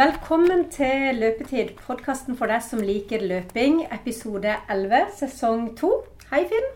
[0.00, 5.88] Velkommen til Løpetid, podkasten for deg som liker løping, episode 11, sesong 2.
[6.30, 6.68] Hei, Finn.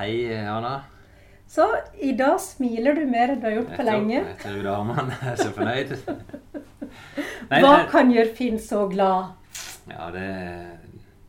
[0.00, 0.72] Hei, Anna.
[1.46, 1.68] Så
[2.02, 4.16] i dag smiler du mer enn du har gjort på lenge.
[4.16, 5.12] Jeg tror dag, mann.
[5.14, 5.92] Jeg er så fornøyd.
[7.52, 9.60] Nei, Hva det, kan gjøre Finn så glad?
[9.92, 10.24] Ja, det,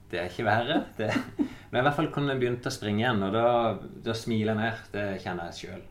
[0.10, 0.80] det er ikke verre.
[0.98, 3.52] Det, men i hvert fall kunne jeg begynt å springe igjen, og da,
[4.08, 4.82] da smiler jeg mer.
[4.96, 5.86] Det kjenner jeg sjøl.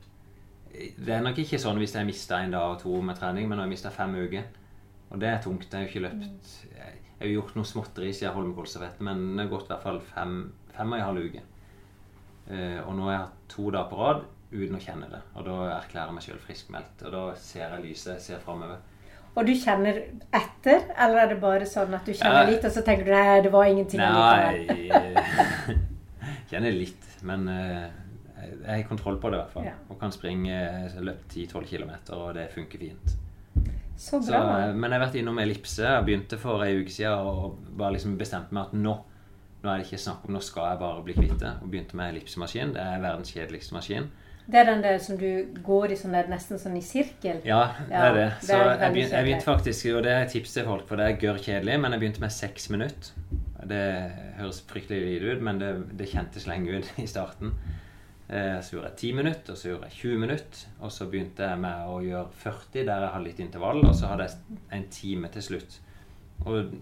[1.07, 3.61] Det er nok ikke sånn hvis jeg mister en dag og to med trening, men
[3.61, 4.51] når jeg mister fem uker
[5.13, 5.69] Og det er tungt.
[5.69, 9.51] Jeg har jo ikke løpt Jeg har gjort noe småtteri siden Holmenkollstafetten, men det har
[9.53, 10.39] gått i hvert fall fem,
[10.75, 11.43] fem og en halv uke.
[12.49, 15.21] Uh, og nå har jeg hatt to dager på rad uten å kjenne det.
[15.37, 17.05] Og da erklærer jeg meg sjøl friskmeldt.
[17.07, 18.81] Og da ser jeg lyset, jeg ser framover.
[19.33, 20.03] Og du kjenner
[20.37, 23.39] etter, eller er det bare sånn at du kjenner litt, og så tenker du nei,
[23.47, 25.79] det var ingenting Nei, jeg
[26.51, 27.07] kjenner litt.
[27.25, 27.87] Men uh,
[28.43, 29.69] jeg har kontroll på det, i hvert fall.
[29.71, 29.77] Ja.
[29.89, 30.59] Og kan springe
[31.01, 33.17] løpt 10-12 km, og det funker fint.
[33.97, 34.27] Så bra.
[34.27, 35.87] Så, eh, men jeg har vært innom ellipse.
[35.87, 38.99] Jeg begynte for ei uke siden og bare liksom bestemte meg at nå
[39.63, 41.53] nå er det ikke snakk om nå skal jeg bare bli kvitt det.
[41.63, 42.75] Og begynte med ellipsemaskin.
[42.75, 44.09] Det er verdens kjedeligste maskin.
[44.43, 47.39] Det er den der som du går i sånn der, nesten sånn i sirkel?
[47.47, 48.25] Ja, det er det.
[48.43, 50.89] Så det er jeg, begynte, jeg, begynte, faktisk, og det er et tips til folk,
[50.89, 53.13] for det er gørr kjedelig, men jeg begynte med seks minutter.
[53.71, 53.85] Det
[54.41, 57.55] høres fryktelig lite ut, men det, det kjentes lenge ut i starten.
[58.33, 60.61] Eh, så gjorde jeg 10 minutter, og så gjorde jeg 20 minutter.
[60.81, 63.83] Og så begynte jeg med å gjøre 40, der jeg hadde litt intervall.
[63.85, 65.77] Og så hadde jeg en time til slutt.
[66.47, 66.73] Og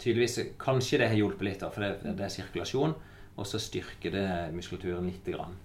[0.00, 2.96] tydeligvis Kanskje det har hjulpet litt, for det, det er sirkulasjon.
[3.34, 5.28] Og så styrker det muskulaturen litt.
[5.28, 5.58] Grann.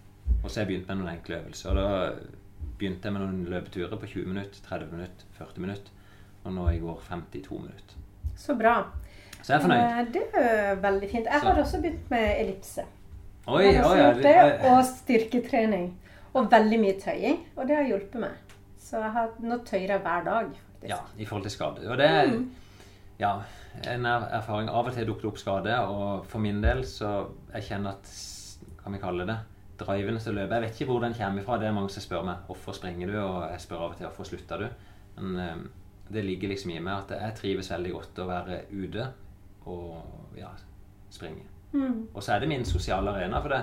[0.43, 1.71] Og så har jeg begynt med noen enkle øvelser.
[1.71, 5.97] Og da begynte jeg med noen løpeturer på 20 minutter, 30 minutter, 40 minutter.
[6.43, 8.05] Og nå i går 52 minutter.
[8.39, 8.75] Så bra.
[9.39, 9.83] Så jeg er fornøyd.
[9.83, 11.27] Eh, det er veldig fint.
[11.27, 12.83] Jeg har også begynt med ellipse.
[13.49, 14.37] Oi, jeg har gjort det,
[14.69, 15.91] og styrketrening.
[16.37, 17.39] Og veldig mye tøying.
[17.57, 18.55] Og det har hjulpet meg.
[18.79, 20.49] Så jeg har, nå tøyer jeg hver dag.
[20.79, 20.89] faktisk.
[20.89, 21.91] Ja, i forhold til skade.
[21.91, 22.49] Og det er mm.
[23.19, 23.33] ja,
[23.93, 24.69] en erfaring.
[24.69, 28.17] Av og til dukker det opp skade, og for min del så jeg kjenner at
[28.79, 29.37] Kan vi kalle det
[29.79, 30.55] driven til å løpe.
[30.55, 31.57] Jeg vet ikke hvor den kommer fra.
[31.59, 34.07] Det er mange som spør meg hvorfor springer du, og jeg spør av og til
[34.07, 34.67] hvorfor slutter du.
[35.19, 35.61] Men um,
[36.09, 39.07] det ligger liksom i meg at jeg trives veldig godt å være ute
[39.69, 40.49] og ja,
[41.13, 41.45] springe.
[41.73, 42.07] Mm.
[42.13, 43.41] Og så er det min sosiale arena.
[43.43, 43.61] For det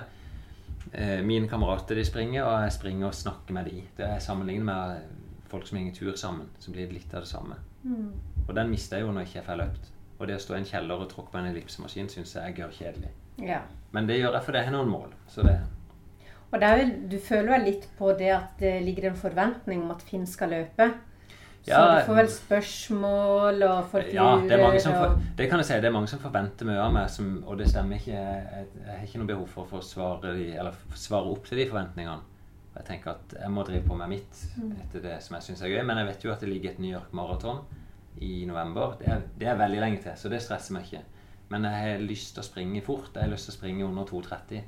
[0.93, 3.83] eh, mine kamerater de springer, og jeg springer og snakker med de.
[3.97, 6.49] Det er sammenlignet med folk som går tur sammen.
[6.59, 7.61] Så blir det litt av det samme.
[7.83, 8.11] Mm.
[8.49, 9.93] Og den mister jeg jo når jeg ikke får løpt.
[10.19, 12.57] Og det å stå i en kjeller og tråkke på en ellipsemaskin syns jeg er
[12.57, 13.11] gørrkjedelig.
[13.45, 13.65] Ja.
[13.93, 15.11] Men det gjør jeg fordi jeg har noen mål.
[15.29, 15.59] Så det
[16.55, 20.05] og vel, du føler vel litt på det at det ligger en forventning om at
[20.07, 20.87] Finn skal løpe?
[21.67, 25.59] Så du får vel spørsmål, og folk ja, lurer det, er som for, det kan
[25.59, 25.79] jeg si.
[25.83, 28.15] Det er mange som forventer mye av meg, som, og det stemmer ikke.
[28.15, 30.47] Jeg, jeg, har ikke noe behov for å få svare, de,
[30.95, 32.23] svare, opp til de forventningene.
[32.77, 34.73] Jeg tenker at jeg må drive på med mitt mm.
[34.85, 35.83] etter det som jeg syns er gøy.
[35.89, 37.63] Men jeg vet jo at det ligger et New York Marathon
[38.23, 38.95] i november.
[39.01, 41.03] Det er, det er, veldig lenge til, så det stresser meg ikke.
[41.51, 43.11] Men jeg har lyst til å springe fort.
[43.15, 44.63] Jeg har lyst til å springe under 2,30.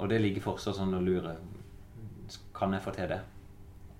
[0.00, 1.40] Og det ligger fortsatt sånn og lurer.
[2.56, 3.22] Kan jeg få til det?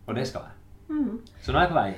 [0.04, 0.59] Og det skal jeg.
[0.90, 1.20] Mm.
[1.40, 1.90] Så nå er jeg på vei.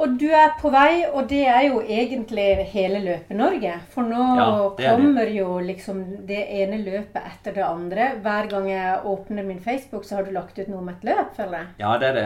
[0.00, 3.72] Og du er på vei, og det er jo egentlig hele Løpe-Norge.
[3.90, 4.46] For nå ja,
[4.78, 5.34] kommer det.
[5.34, 5.98] jo liksom
[6.28, 8.06] det ene løpet etter det andre.
[8.22, 11.34] Hver gang jeg åpner min Facebook, så har du lagt ut noe om et løp,
[11.36, 11.72] føler jeg.
[11.82, 12.24] Ja, det er det.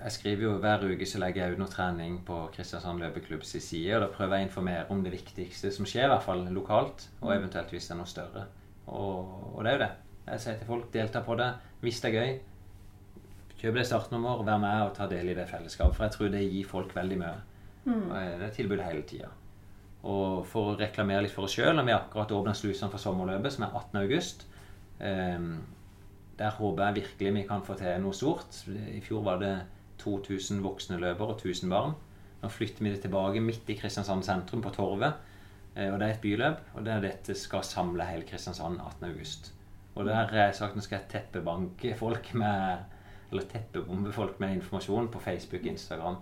[0.00, 3.94] Jeg skriver jo hver uke så legger jeg ut noe trening på Kristiansand løpeklubbs side.
[3.98, 7.10] Og da prøver jeg å informere om det viktigste som skjer, i hvert fall lokalt.
[7.20, 8.48] Og eventuelt hvis det er noe større.
[8.88, 9.94] Og, og det er jo det.
[10.28, 11.52] Jeg sier til folk delta på det
[11.84, 12.38] hvis det er gøy.
[13.58, 15.96] Kjøp deg startnummer, vær med og ta del i det fellesskapet.
[15.96, 17.38] For jeg tror det gir folk veldig mye.
[17.88, 18.04] Mm.
[18.12, 19.32] Det er tilbud hele tida.
[20.06, 23.66] Og for å reklamere litt for oss sjøl, vi akkurat åpna slusene for sommerløpet, som
[23.66, 24.46] er 18.8,
[25.02, 25.48] um,
[26.38, 28.60] der håper jeg virkelig vi kan få til noe stort.
[28.70, 29.56] I fjor var det
[29.98, 31.96] 2000 voksne løpere og 1000 barn.
[32.38, 35.18] Nå flytter vi det tilbake midt i Kristiansand sentrum, på Torvet.
[35.74, 39.50] Eh, og det er et byløp, og der dette skal samle hele Kristiansand 18.8.
[39.98, 42.86] Og der har jeg sagt nå skal jeg teppebanke folk med
[43.30, 46.18] eller teppebombe folk med informasjon på Facebook og Instagram.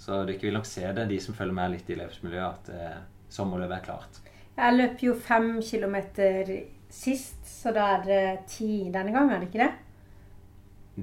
[0.00, 2.98] Så dere vil nok se det, de som følger med litt i løpsmiljøet, at eh,
[3.32, 4.20] sommerløpet er klart.
[4.56, 6.50] Jeg løp jo fem kilometer
[6.90, 9.70] sist, så da er det ti denne gangen, er det ikke det?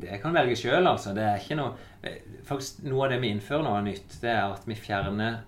[0.07, 1.13] Det kan velge sjøl, altså.
[1.17, 1.73] Det er ikke noe
[2.05, 5.41] eh, Faktisk noe av det vi innfører nå er nytt, det er at vi fjerner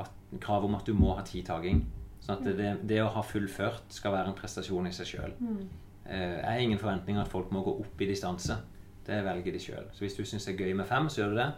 [0.00, 0.10] at,
[0.40, 1.82] kravet om at du må ha tidtaking.
[2.24, 5.34] Sånn at det, det, å ha fullført skal være en prestasjon i seg sjøl.
[5.38, 5.64] Mm.
[6.04, 8.56] Eh, jeg har ingen forventning at folk må gå opp i distanse.
[9.06, 9.88] Det velger de sjøl.
[9.92, 11.50] Så hvis du syns det er gøy med fem, så gjør du det.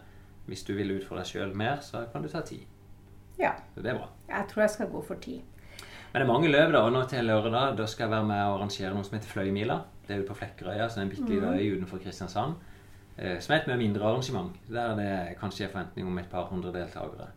[0.47, 2.59] Hvis du vil utfordre deg sjøl mer, så kan du ta ti.
[3.39, 3.53] Ja.
[3.75, 4.09] Så det er bra.
[4.29, 5.37] Jeg tror jeg skal gå for ti.
[6.11, 6.81] Men det er mange løp, da.
[6.87, 9.81] Og nå til lørdag da skal jeg være med og arrangere noe som heter Fløymila.
[10.07, 11.57] Det er ute på Flekkerøya, så det er en bitte liten mm.
[11.59, 12.55] øy utenfor Kristiansand.
[13.17, 14.55] Eh, som er et mye mindre arrangement.
[14.71, 15.11] Der det
[15.41, 17.27] kanskje er forventning om et par hundre deltakere.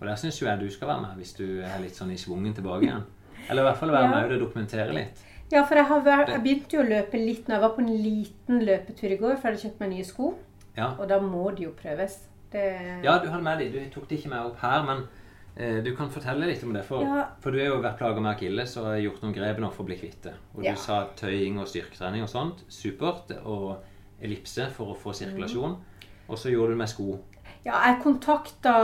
[0.00, 2.18] Og der syns jo jeg du skal være med, hvis du er litt sånn i
[2.20, 3.06] svungen tilbake igjen.
[3.48, 5.22] Eller i hvert fall være med og dokumentere litt.
[5.52, 7.92] Ja, for jeg, vært, jeg, begynte jo å løpe litt når jeg var på en
[8.02, 10.32] liten løpetur i går, for jeg hadde kjøpt meg nye sko.
[10.76, 10.88] Ja.
[10.96, 12.18] Og da må de jo prøves.
[12.52, 12.66] Det...
[13.04, 13.70] Ja, du hadde med de.
[13.74, 15.04] Du tok de ikke med opp her, men
[15.54, 16.82] eh, du kan fortelle litt om det.
[16.88, 17.28] For, ja.
[17.42, 19.86] for du har jo vært plaga med akilles og har gjort noen grep nå for
[19.86, 20.34] å bli kvitt det.
[20.56, 22.66] Og du sa tøying og styrketrening og sånt.
[22.72, 23.36] Supert.
[23.44, 23.76] Og
[24.26, 25.78] ellipse for å få sirkulasjon.
[25.78, 26.12] Mm.
[26.26, 27.16] Og så gjorde du med sko.
[27.66, 28.74] Ja, jeg kontakta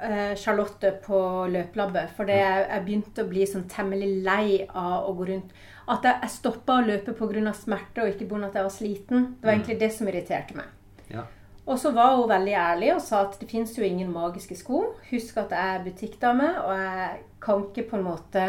[0.00, 1.18] eh, Charlotte på
[1.52, 2.14] løpelabbet.
[2.16, 5.52] For jeg, jeg, begynte å bli sånn temmelig lei av å gå rundt.
[5.88, 7.52] At jeg, stoppa å løpe pga.
[7.56, 8.46] smerte og ikke pga.
[8.46, 9.26] at jeg var sliten.
[9.40, 9.60] Det var mm.
[9.60, 10.72] egentlig det som irriterte meg.
[11.08, 11.24] Ja.
[11.68, 14.94] Og så var hun veldig ærlig og sa at det fins jo ingen magiske sko.
[15.10, 18.44] Husk at jeg er butikkdame, og jeg kan ikke på en måte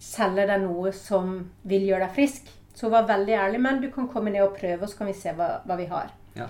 [0.00, 1.32] selge deg noe som
[1.66, 2.50] vil gjøre deg frisk.
[2.74, 3.60] Så hun var veldig ærlig.
[3.60, 5.88] Men du kan komme ned og prøve, og så kan vi se hva, hva vi
[5.90, 6.14] har.
[6.38, 6.46] Ja.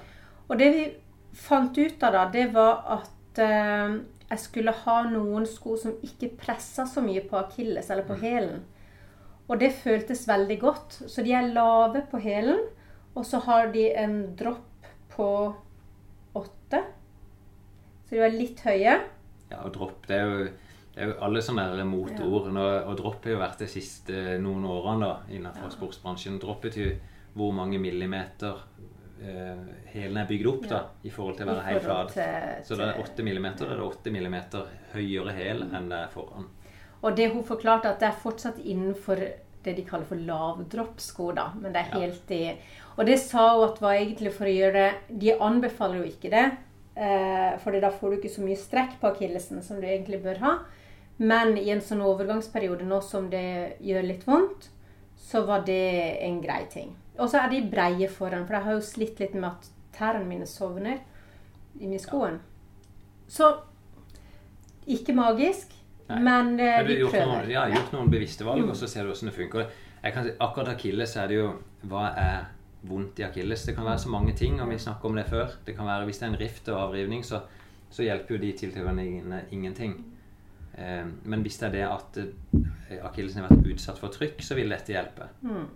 [0.48, 0.84] Og det vi
[1.36, 3.96] fant ut av da, det var at eh,
[4.30, 8.22] jeg skulle ha noen sko som ikke pressa så mye på akilles eller på mm.
[8.22, 8.60] hælen.
[9.50, 11.00] Og det føltes veldig godt.
[11.10, 12.62] Så de er lave på hælen,
[13.18, 15.28] og så har de en dropp på
[16.38, 16.82] åtte.
[18.06, 18.98] Så de er litt høye.
[19.50, 20.44] Ja, og dropp det er jo,
[20.94, 22.52] det er jo alle sånne motord.
[22.54, 22.68] Ja.
[22.86, 25.74] Og dropp har jo vært det siste noen årene da, innenfor ja.
[25.74, 26.38] sportsbransjen.
[26.42, 26.94] Dropp betyr
[27.34, 28.62] hvor mange millimeter
[29.22, 32.16] eh, hælen er bygd opp da, i forhold til å være helt flat.
[32.66, 36.46] Så det er 8 millimeter, da er 8 millimeter høyere hæl enn det er foran.
[37.02, 39.22] Og det hun forklarte, at det er fortsatt innenfor
[39.64, 41.50] det de kaller for lavdroppsko, da.
[41.60, 42.42] Men det er helt i
[42.96, 46.46] Og det sa hun at var egentlig for å gjøre De anbefaler jo ikke det,
[46.96, 50.40] eh, for da får du ikke så mye strekk på akillesen som du egentlig bør
[50.44, 50.54] ha.
[51.18, 54.70] Men i en sånn overgangsperiode nå som det gjør litt vondt,
[55.20, 56.94] så var det en grei ting.
[57.20, 60.24] Og så er de breie foran, for jeg har jo slitt litt med at tærne
[60.24, 61.02] mine sovner
[61.80, 62.38] inni skoen.
[63.28, 63.50] Så
[64.88, 65.74] ikke magisk,
[66.10, 66.20] Nei.
[66.26, 67.26] men uh, vi prøver.
[67.26, 68.72] Noen, ja, gjort noen bevisste valg, mm.
[68.72, 69.68] og så ser du hvordan det funker.
[70.00, 71.48] Si, akkurat akilles er det jo
[71.90, 72.46] Hva er
[72.88, 73.66] vondt i akilles?
[73.68, 75.58] Det kan være så mange ting, og vi snakker om det før.
[75.66, 77.42] Det kan være Hvis det er en rift og avrivning, så,
[77.90, 79.98] så hjelper jo de tiltakene ingenting.
[80.74, 84.56] Eh, men hvis det er det at eh, akillesen har vært utsatt for trykk, så
[84.58, 85.28] vil dette hjelpe.
[85.44, 85.66] Mm.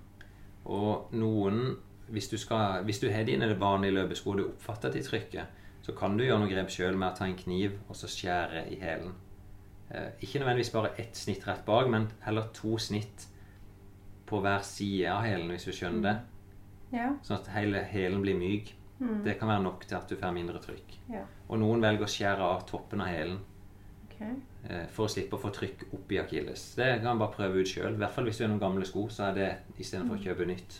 [0.73, 4.97] Og noen Hvis du, skal, hvis du har dine vanlige løpesko og du oppfatter at
[4.99, 5.47] de trykker,
[5.83, 8.67] så kan du gjøre noe grep sjøl med å ta en kniv og så skjære
[8.73, 9.15] i hælen.
[9.91, 13.27] Eh, ikke nødvendigvis bare ett snitt rett bak, men heller to snitt
[14.27, 16.15] på hver side av hælen, hvis du skjønner det.
[16.95, 17.11] Ja.
[17.27, 18.73] Sånn at hele hælen blir myk.
[19.01, 19.25] Mm.
[19.25, 20.97] Det kan være nok til at du får mindre trykk.
[21.13, 21.25] Ja.
[21.49, 23.41] Og noen velger å skjære av toppen av hælen.
[24.07, 24.37] Okay.
[24.69, 26.63] Eh, for å slippe å få trykk opp i akilles.
[26.79, 27.97] Det kan man bare prøve ut sjøl.
[27.97, 30.25] I hvert fall hvis du har noen gamle sko, så er det istedenfor å mm.
[30.29, 30.79] kjøpe nytt.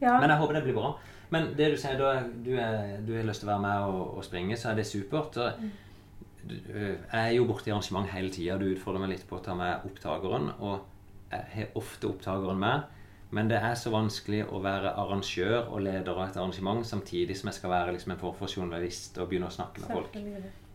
[0.00, 0.16] Ja.
[0.20, 0.96] Men jeg håper det blir bra.
[1.30, 4.02] Men det du sier, da du, er, du har lyst til å være med og,
[4.18, 5.38] og springe, så er det supert.
[5.60, 5.70] Mm.
[6.50, 8.58] Eh, jeg er jo borte i arrangement hele tida.
[8.60, 10.52] Du utfordrer meg litt på å ta med opptakeren.
[10.60, 12.92] Og jeg har ofte opptakeren med.
[13.34, 17.50] Men det er så vanskelig å være arrangør og leder av et arrangement samtidig som
[17.50, 20.14] jeg skal være liksom en form for journalist og begynne å snakke med folk.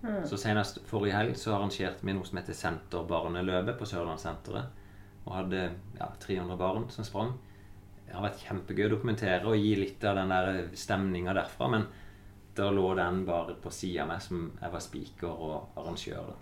[0.02, 0.26] Mm.
[0.28, 4.78] Så Senest forrige helg så arrangerte vi noe som heter Senterbarneløpet på Sørlandssenteret.
[5.22, 5.64] Og hadde
[6.00, 7.36] ja, 300 barn som sprang.
[8.04, 11.70] Det har vært kjempegøy å dokumentere og gi litt av den der stemninga derfra.
[11.72, 11.88] Men
[12.62, 16.34] da lå den bare på sida av meg som jeg var spiker og arrangør.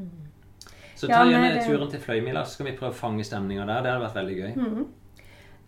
[0.00, 0.30] Mm.
[1.00, 3.84] Så ta ja, gjerne turen til Fløymila, så skal vi prøve å fange stemninga der.
[3.84, 4.50] Det hadde vært veldig gøy.
[4.56, 4.88] Mm.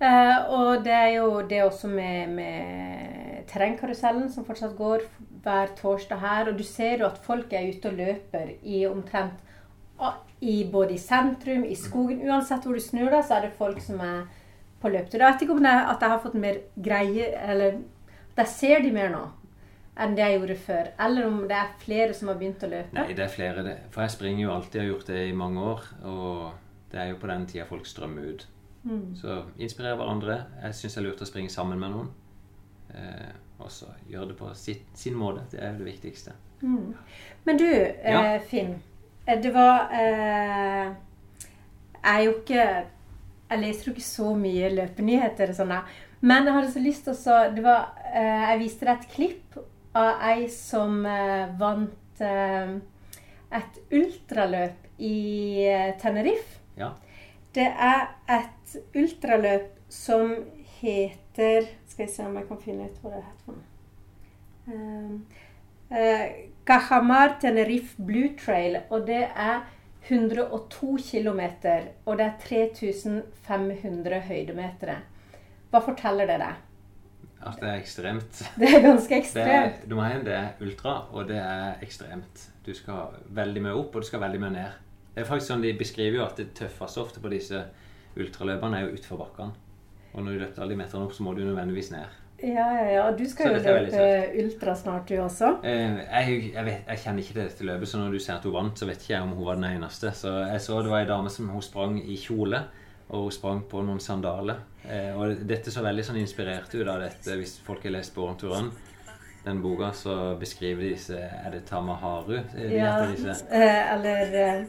[0.03, 5.07] Uh, og det er jo det også med, med terrengkarusellen som fortsatt går
[5.45, 6.51] hver torsdag her.
[6.51, 9.41] Og du ser jo at folk er ute og løper i omtrent
[10.43, 12.25] i både i sentrum, i skogen.
[12.27, 14.25] Uansett hvor du snur deg, så er det folk som er
[14.83, 15.23] på løpetur.
[15.23, 17.79] Jeg vet ikke om det er at jeg har fått mer greie Eller
[18.33, 19.23] at jeg ser de mer nå
[20.01, 20.91] enn det jeg gjorde før.
[21.05, 22.97] Eller om det er flere som har begynt å løpe.
[22.97, 23.65] Nei, det er flere.
[23.67, 23.77] Det.
[23.93, 25.87] For jeg springer jo alltid jeg har gjort det i mange år.
[26.09, 28.47] Og det er jo på den tida folk strømmer ut.
[28.85, 29.05] Mm.
[29.17, 30.39] Så inspirere hverandre.
[30.65, 32.09] Jeg syns det er lurt å springe sammen med noen.
[32.93, 35.45] Eh, og så gjøre det på sitt, sin måte.
[35.53, 36.35] Det er jo det viktigste.
[36.63, 36.95] Mm.
[37.45, 38.23] Men du, ja.
[38.35, 38.75] eh, Finn.
[39.27, 40.93] Eh, det var eh,
[42.03, 42.63] Jeg er jo ikke
[43.51, 45.75] Jeg leser jo ikke så mye løpenyheter og sånn,
[46.23, 49.59] men jeg hadde så lyst til å det var, eh, Jeg viste deg et klipp
[49.99, 52.75] av ei som eh, vant eh,
[53.53, 55.17] et ultraløp i
[56.01, 56.61] Tenerife.
[56.79, 56.95] Ja.
[57.53, 60.33] Det er et ultraløp som
[60.81, 63.61] heter skal jeg se om jeg kan finne ut hva det heter.
[64.63, 65.15] Uh,
[65.93, 66.27] uh,
[66.65, 69.67] Cajamar Tenerife Blue Trail, og det er
[70.09, 71.43] 102 km,
[72.07, 75.03] og det er 3500 høydemeter.
[75.71, 76.63] Hva forteller det deg?
[77.43, 78.43] At det er ekstremt.
[78.61, 79.51] Det er ganske ekstremt.
[79.51, 82.47] Det er, nummer én det er ultra, og det er ekstremt.
[82.67, 84.81] Du skal veldig mye opp, og du skal veldig mye ned.
[85.13, 87.65] Det er faktisk sånn De beskriver jo at det tøffeste ofte på disse
[88.17, 89.53] ultraløperne er jo utfor bakkene.
[90.13, 92.19] Og når du løper alle de meterne opp, så må du nødvendigvis ned.
[92.43, 93.03] Ja, ja, ja.
[93.17, 94.07] Du skal jo løpe
[94.43, 95.55] ultra snart, du også.
[95.63, 98.47] Eh, jeg, jeg, vet, jeg, kjenner ikke til dette løpet, så når du ser at
[98.49, 100.11] hun vant, så vet ikke jeg om hun var den eneste.
[100.19, 102.65] Så jeg så det var ei dame som hun sprang i kjole,
[103.13, 104.65] og hun sprang på noen sandaler.
[104.83, 108.41] Eh, og dette så veldig sånn inspirert ut av dette, hvis folk har lest Born
[108.41, 108.73] to Run
[109.45, 112.37] den boka så beskriver disse Er det Tamaharu?
[112.71, 112.99] Ja,
[113.51, 114.67] eh, eller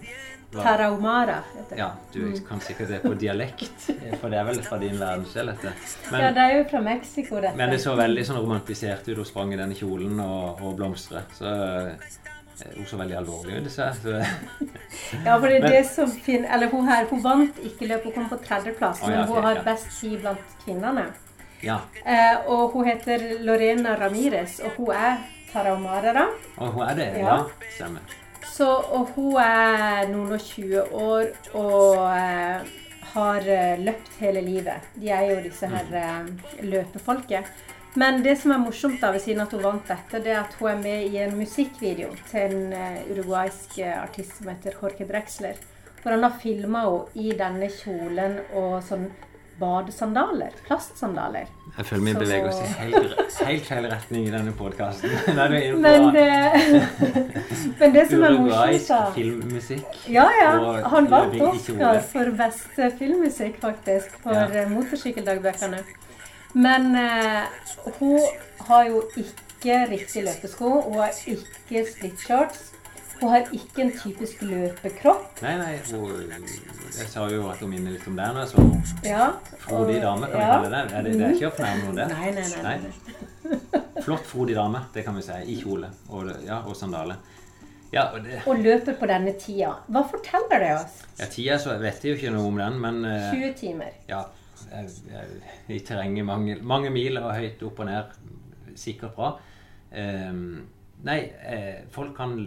[0.54, 1.44] Tarahumara.
[1.78, 2.46] Ja, du mm.
[2.50, 3.90] kan sikkert det på dialekt,
[4.22, 5.72] for det er vel fra din verdensdel, dette.
[6.12, 7.58] Men, ja, det er jo fra Mexico, dette.
[7.58, 9.18] Men det så veldig sånn romantisert ut.
[9.18, 11.34] Hun sprang i denne kjolen og, og blomstret.
[11.40, 12.22] Så eh,
[12.75, 14.19] hun så veldig alvorlig ut, disse så.
[15.25, 18.05] Ja, for det er men, det som finner Eller hun her, hun vant ikke løpet,
[18.05, 19.63] hun kom på tredjeplass, men ja, hun har ja.
[19.65, 21.07] best tid blant kvinnene.
[21.63, 21.79] Ja.
[22.05, 26.27] Eh, og hun heter Lorena Ramires, og hun er Tarahumara, da.
[26.57, 27.10] Og hun er det?
[27.22, 27.36] Ja.
[27.36, 27.69] ja.
[27.75, 28.15] Stemmer.
[28.53, 32.74] Så, og hun er noen og 20 år og eh,
[33.13, 34.89] har eh, løpt hele livet.
[35.00, 36.33] De er jo disse her mm.
[36.69, 37.50] løpefolket.
[38.00, 40.40] Men det som er morsomt da, ved siden av at hun vant dette, det er
[40.42, 45.06] at hun er med i en musikkvideo til en uh, uruguaysk artist som heter Jorge
[45.10, 45.60] Drexler.
[46.02, 49.08] For han har filma henne i denne kjolen og sånn
[49.60, 50.52] badesandaler.
[50.68, 51.48] Plastsandaler.
[51.78, 53.14] Jeg føler vi beveger oss i helt,
[53.46, 55.14] helt feil retning i denne podkasten.
[55.86, 56.28] Men, det,
[57.80, 59.98] men det som er morsomt, da filmmusikk.
[60.12, 60.52] Ja, ja.
[60.94, 64.18] Han vant Oscar for beste filmmusikk, faktisk.
[64.26, 64.68] For ja.
[64.70, 65.82] motorsykkeldagbøkene.
[66.53, 67.43] Men eh,
[68.00, 68.19] hun
[68.67, 70.69] har jo ikke riktig løpesko.
[70.88, 72.69] Hun har ikke splitshorts.
[73.22, 75.41] Hun har ikke en typisk løpekropp.
[75.41, 76.33] Nei, nei, hun,
[76.98, 78.65] jeg sa jo at hun minner litt om deg så
[79.05, 79.29] ja,
[79.63, 80.81] Frodig dame, kan vi kalle det.
[80.83, 82.07] Er det, det er ikke å fornærme noen, det?
[82.12, 82.75] Nei, nei, nei.
[82.81, 84.01] nei.
[84.03, 85.39] Flott, frodig dame, det kan vi si.
[85.53, 87.22] I kjole og, ja, og sandaler.
[87.93, 88.41] Ja, og, det...
[88.50, 89.75] og, løper på denne tida.
[89.93, 91.01] Hva forteller det oss?
[91.19, 93.91] Ja, Tida så vet jeg jo ikke noe om den, men 20 eh, timer.
[94.10, 94.24] Ja,
[95.70, 98.15] i terrenget mange, mange mil og høyt opp og ned.
[98.80, 99.34] Sikkert bra.
[99.94, 100.63] Um,
[101.06, 102.38] nei, eh, folk kan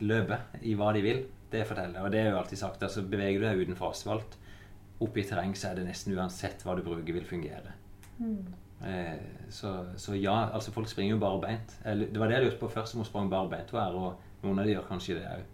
[0.00, 1.24] løpe i hva de vil.
[1.48, 2.82] Det forteller Og det er jo alltid sagt.
[2.82, 4.36] altså Beveger du deg utenfor asfalt,
[5.00, 7.76] opp i terreng, så er det nesten uansett hva du bruker, vil fungere.
[8.18, 8.54] Mm.
[8.84, 11.78] Eh, så, så, ja, altså folk springer jo barbeint.
[11.84, 13.72] Det var det jeg lurte på først, om hun sprang barbeint.
[13.72, 15.46] Og noen av de gjør kanskje det òg.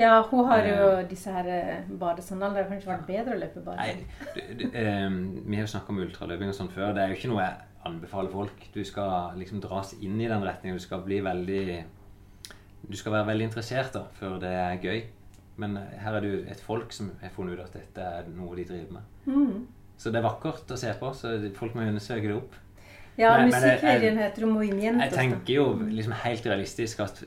[0.00, 2.56] Ja, hun har jo eh, disse her eh, badesandalene.
[2.56, 3.84] Det har kanskje vært bedre å løpe bare?
[3.84, 5.08] Nei, eh,
[5.44, 6.94] vi har jo snakka om ultraløping og sånn før.
[6.96, 8.68] Det er jo ikke noe jeg anbefaler folk.
[8.72, 10.80] Du skal liksom dras inn i den retningen.
[10.80, 11.64] Du skal bli veldig
[12.80, 15.02] du skal være veldig interessert da, før det er gøy.
[15.60, 18.56] Men her er det jo et folk som har funnet ut at dette er noe
[18.56, 19.18] de driver med.
[19.28, 19.66] Mm.
[20.00, 22.56] Så det er vakkert å se på, så folk må undersøke det opp.
[23.20, 25.02] Ja, musikkferien heter Movimiento.
[25.04, 27.20] Jeg tenker jo liksom helt realistisk at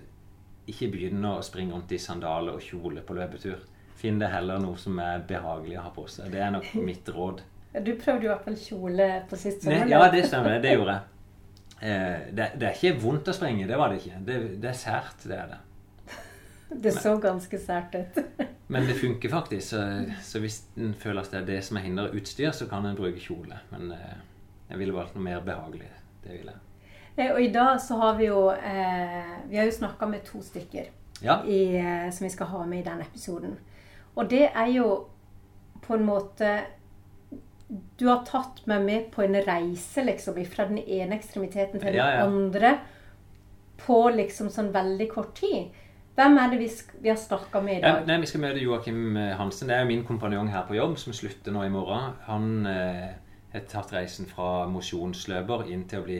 [0.69, 3.63] ikke begynn å springe rundt i sandaler og kjole på løpetur.
[3.99, 6.31] Finn det heller noe som er behagelig å ha på seg.
[6.33, 7.43] Det er nok mitt råd.
[7.73, 9.89] Du prøvde jo i hvert fall kjole på sist sommer.
[9.89, 10.59] Ja, det stemmer.
[10.63, 11.09] Det gjorde jeg.
[11.83, 14.19] Eh, det, det, er ikke vondt å springe, det var det ikke.
[14.27, 15.61] Det, det er sært, det er det.
[16.83, 18.19] Det så ganske sært ut.
[18.73, 19.73] men det funker faktisk.
[19.73, 19.81] Så,
[20.25, 22.97] så hvis en føler at det er det som er hinderet utstyr, så kan en
[22.97, 23.59] bruke kjole.
[23.73, 24.21] Men eh,
[24.69, 25.91] jeg ville valgt noe mer behagelig.
[26.23, 26.72] Det ville jeg.
[27.15, 30.41] Eh, og i dag så har vi jo eh, Vi har jo snakka med to
[30.41, 30.87] stykker
[31.21, 31.41] ja.
[31.45, 33.57] i, eh, som vi skal ha med i den episoden.
[34.15, 34.87] Og det er jo
[35.81, 36.55] på en måte
[37.97, 41.97] du har tatt meg med på en reise, liksom, fra den ene ekstremiteten til den
[41.97, 42.25] ja, ja.
[42.27, 42.75] andre
[43.81, 45.71] på liksom sånn veldig kort tid.
[46.13, 46.67] Hvem er det vi,
[47.01, 48.03] vi har snakka med i dag?
[48.05, 49.71] Nei, Vi skal møte Joakim Hansen.
[49.71, 52.13] Det er jo min kompanjong her på jobb, som slutter nå i morgen.
[52.27, 53.15] Han eh,
[53.55, 56.19] har tatt reisen fra mosjonsløper inn til å bli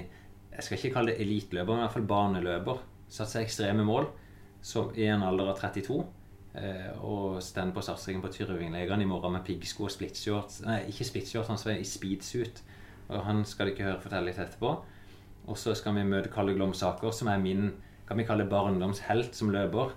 [0.54, 2.84] Jeg skal ikke kalle det eliteløper, men i hvert fall barneløper.
[3.14, 4.10] Satt seg ekstreme mål
[4.96, 6.04] i en alder av 32.
[6.54, 10.62] Eh, og står på startstreken på Tyrvinglegene i morgen med piggsko og splitshorts.
[10.68, 12.62] Nei, ikke splitshorts, han skal i speedsuit.
[13.10, 14.76] Og han skal dere høre fortelle litt etterpå.
[15.50, 17.72] Og så skal vi møte Kalle Glomsaker, som er min
[18.08, 19.96] kan vi kalle barndomshelt som løper.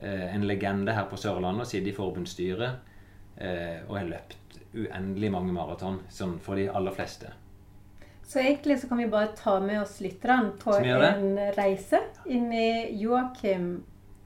[0.00, 1.68] Eh, en legende her på Sørlandet.
[1.68, 2.70] Sitter i forbundsstyret
[3.36, 7.32] eh, og har løpt uendelig mange maraton, sånn for de aller fleste.
[8.30, 11.98] Så egentlig så kan vi bare ta med oss lytterne på en reise
[12.30, 13.80] inn i Joakim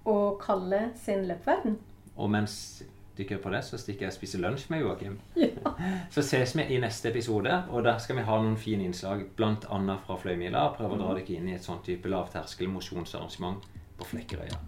[0.04, 1.78] og Kalle sin løpverden.
[2.20, 2.82] Og mens
[3.16, 5.16] dere er på det, så stikker jeg og spiser lunsj med Joakim.
[5.40, 5.72] Ja.
[6.12, 9.80] Så ses vi i neste episode, og der skal vi ha noen fine innslag, bl.a.
[10.04, 10.66] fra Fløymila.
[10.76, 13.64] Prøve å dra dere inn i et sånn type lavterskel mosjonsarrangement
[13.96, 14.60] på Flekkerøya.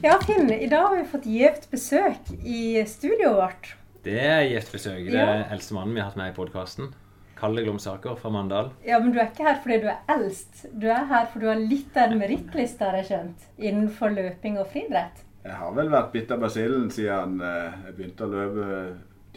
[0.00, 3.72] Ja, Finn, i dag har vi fått gjevt besøk i studioet vårt.
[4.08, 5.06] Det er gjevt besøk.
[5.12, 5.48] Det er ja.
[5.52, 6.94] eldste mannen vi har hatt med i podkasten.
[7.38, 8.70] Kalle Glomsaker fra Mandal.
[8.86, 10.66] Ja, men du er ikke her fordi du er eldst.
[10.72, 14.60] Du er her fordi du har litt av en merittliste, har jeg skjønt, innenfor løping
[14.62, 15.24] og friidrett.
[15.44, 18.68] Jeg har vel vært bitt av basillen siden eh, jeg begynte å løpe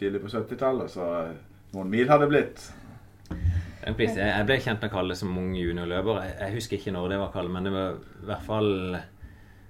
[0.00, 1.08] tidlig på 70-tallet, så
[1.74, 2.68] noen mil har det blitt.
[3.88, 6.22] Jeg ble kjent med Kalle som ung juniorløper.
[6.40, 8.70] Jeg husker ikke når det var Kalle, men det var i hvert fall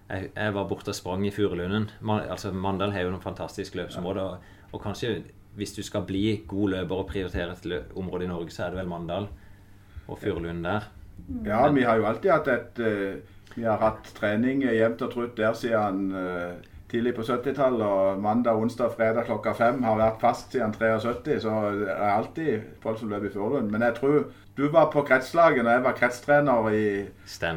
[0.08, 1.90] Jeg, jeg var borte og sprang i Furulunden.
[2.00, 4.23] Man, altså Mandal har jo noen fantastiske løpsområder.
[4.38, 5.18] Og, og, kanskje
[5.58, 8.80] hvis du skal bli god løper og prioritere et område i Norge, så er det
[8.80, 9.28] vel Mandal
[10.08, 10.88] og Furulund der.
[11.44, 15.34] Ja, vi har jo alltid hatt et uh, Vi har hatt trening jevnt og trutt
[15.36, 16.60] der siden uh,
[16.90, 17.82] tidlig på 70-tallet.
[17.82, 21.40] Og mandag, onsdag, fredag klokka fem har vært fast siden 73.
[21.42, 23.72] Så det er alltid folk som løper i Furulund.
[23.72, 26.86] Men jeg tror du var på kretslaget når jeg var kretstrener i,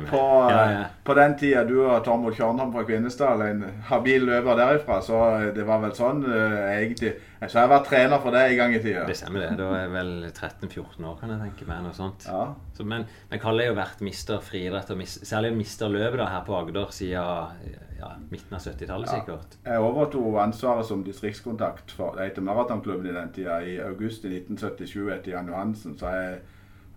[0.05, 0.22] på,
[0.53, 0.84] ja, ja.
[1.01, 1.63] på, den tida.
[1.65, 5.00] Du og Tormod Tjørnholm fra Kvinesdal, en habil løper derifra.
[5.01, 5.22] Så
[5.55, 7.15] det var vel sånn uh, egentlig.
[7.41, 9.08] Så jeg var trener for det i gang i tida.
[9.10, 9.55] Det stemmer det.
[9.58, 11.81] Da er jeg vel 13-14 år, kan jeg tenke meg.
[11.88, 12.29] noe sånt.
[12.29, 12.43] Ja.
[12.77, 16.29] Så, men, men Kalle har jo vært mister friidrett, og mis, særlig mister løpet da,
[16.36, 19.60] her på Agder siden ja, midten av 70-tallet sikkert.
[19.65, 24.36] Jeg overtok ansvaret som distriktskontakt for det heter Maratonklubben i den tida, i august i
[24.38, 25.98] 1977 etter Jan Johansen.
[25.98, 26.41] Så jeg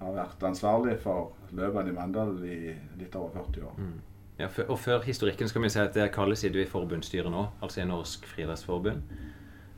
[0.00, 2.58] har vært ansvarlig for løpene i Mandal i
[2.98, 3.78] litt over 40 år.
[3.78, 3.94] Mm.
[4.38, 7.30] Ja, for, og før historikken skal vi si at det er Kalle sitter i forbundsstyret
[7.30, 9.04] nå, altså i Norsk Friidrettsforbund.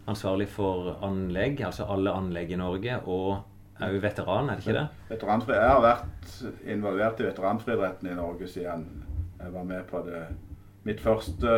[0.08, 4.78] Ansvarlig for anlegg, altså alle anlegg i Norge, og er jo veteran, er det ikke
[4.78, 4.87] det?
[5.11, 8.87] Veteranfri, jeg har vært involvert i veteranfriidretten i Norge siden
[9.37, 10.23] jeg var med på det
[10.87, 11.50] mitt første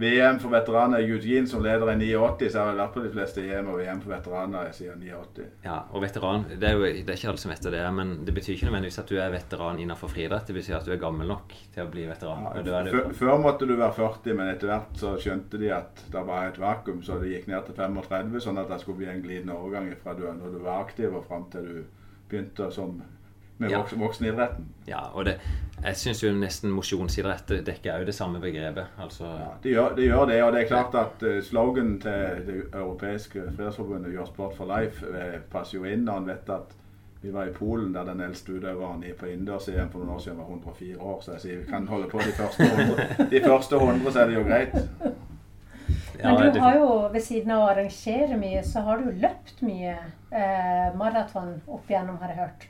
[0.00, 3.42] VM for veteraner Eugene som leder i 89, så har jeg vært på de fleste
[3.44, 5.48] EM og VM for veteraner siden 89.
[5.66, 8.34] Ja, og veteran, det er jo det er ikke alle som vet det, men det
[8.36, 10.48] betyr ikke nødvendigvis at du er veteran innenfor friidrett.
[10.48, 12.48] Det betyr at du er gammel nok til å bli veteran.
[12.64, 16.48] Ja, før måtte du være 40, men etter hvert så skjønte de at det var
[16.48, 19.60] et vakuum, så det gikk ned til 35, sånn at det skulle bli en glidende
[19.60, 21.80] overgang fra du, når du var aktiv og fram til du
[22.30, 23.02] begynte som
[23.60, 23.82] med ja.
[24.00, 24.68] voksenidretten.
[24.88, 25.36] Ja, og det,
[25.84, 28.96] jeg syns jo nesten mosjonsidrett dekker òg det samme begrepet.
[29.00, 32.44] Altså, ja, det gjør, det gjør, det, og det er klart at uh, slogan til
[32.46, 36.76] det europeiske friidrettsforbundet 'Your Sport for Life' uh, passer jo inn når en vet at
[37.22, 40.44] vi var i Polen der den eldste utøveren på innendørs-EM for noen år siden var
[40.48, 41.18] 104 år.
[41.20, 44.30] Så jeg sier vi kan holde på de første 100, de første 100 så er
[44.30, 44.72] det jo greit.
[46.22, 49.94] Men du har jo ved siden av å arrangere mye, så har du løpt mye
[49.96, 52.66] eh, maraton opp igjennom, har jeg hørt.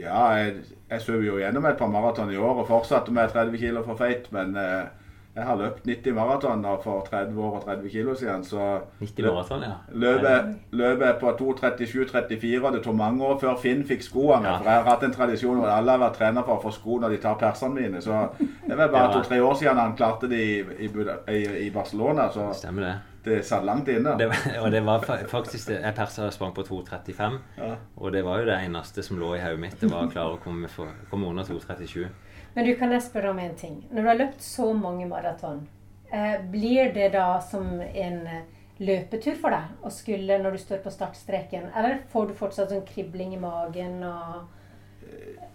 [0.00, 0.54] Ja, jeg,
[0.90, 3.98] jeg sover jo gjennom et par maraton i år og fortsatte med 30 kg for
[4.00, 4.30] feit.
[4.34, 4.88] Men eh,
[5.36, 8.44] jeg har løpt 90 maratoner for 30 år og 30 kg siden.
[8.44, 8.64] Så
[9.00, 9.76] 90 maraton, ja.
[9.92, 14.48] løpet, løpet på 2.37,34, og det tok mange år før Finn fikk skoene.
[14.48, 14.56] Ja.
[14.58, 16.98] For jeg har hatt en tradisjon hvor alle har vært trener for å få sko
[17.04, 18.02] når de tar persene mine.
[18.02, 20.58] Så det var bare to-tre år siden han klarte det i,
[20.88, 22.30] i, i Barcelona.
[22.34, 24.14] Så Stemmer det det satt langt inne.
[24.18, 27.38] Det var, og det var faktisk Jeg persa og sprang på 2,35.
[27.58, 27.74] Ja.
[27.96, 29.76] Og det var jo det eneste som lå i hodet mitt.
[29.80, 32.06] Det var å klare å komme, for, komme under 2,37.
[32.54, 33.82] Men du kan jeg spørre om en ting.
[33.90, 35.66] Når du har løpt så mange maraton,
[36.10, 38.48] eh, blir det da som en eh,
[38.80, 41.68] løpetur for deg å skulle når du står på startstreken?
[41.76, 44.48] Eller får du fortsatt sånn kribling i magen og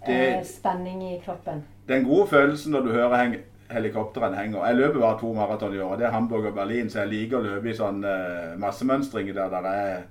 [0.06, 1.66] eh, spenning i kroppen?
[1.90, 4.66] Den gode følelsen når du hører henge helikoptrene henger.
[4.68, 6.00] Jeg løper bare to maraton i året.
[6.00, 9.54] Det er Hamburg og Berlin, så jeg liker å løpe i sånn uh, massemønstring der
[9.54, 10.04] det er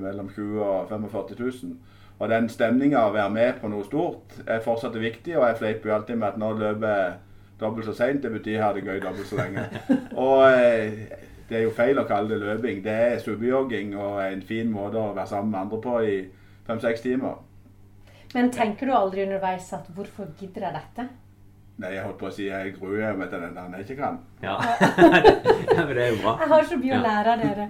[0.00, 1.72] mellom 20 og 45 000.
[2.20, 5.90] Og den stemninga å være med på noe stort er fortsatt viktig, og jeg fleiper
[5.90, 7.18] jo alltid med at nå løper
[7.60, 9.66] dobbelt så seint, det betyr jeg har det gøy dobbelt så lenge.
[10.28, 12.78] Og uh, det er jo feil å kalle det løping.
[12.84, 16.18] Det er subjogging og en fin måte å være sammen med andre på i
[16.68, 17.40] fem-seks timer.
[18.36, 21.08] Men tenker du aldri underveis at hvorfor gidder jeg dette?
[21.80, 24.18] Nei, jeg holdt på å si jeg gruer meg til den der jeg ikke kan.
[24.44, 24.58] Ja.
[25.76, 26.34] ja, men det er jo bra.
[26.42, 27.68] Jeg har så mye å lære av dere.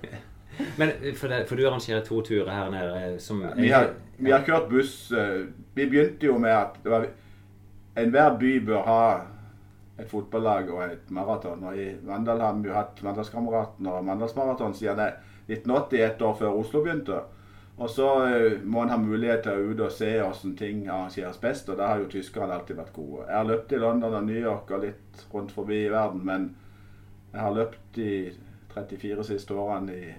[0.78, 4.30] men for, det, for, du arrangerer to turer her nede som ja, vi, har, vi,
[4.30, 4.94] har, kjørt buss.
[5.10, 7.10] Eh, vi begynte jo med at
[8.04, 9.02] enhver by bør ha
[9.98, 11.66] et fotballag og et maraton.
[11.66, 15.02] Og I Mandal har vi jo hatt Mandalskameraten og Mandalsmaraton siden
[15.48, 17.24] 1980, ett år før Oslo begynte.
[17.78, 21.40] Og så uh, må en ha mulighet til å ut og se hvordan ting arrangeres
[21.42, 23.24] best, og der har jo tyskerne alltid vært gode.
[23.26, 26.52] Jeg har løpt i London og New York og litt rundt forbi i verden, men
[27.32, 28.12] jeg har løpt de
[28.74, 30.12] 34 siste årene i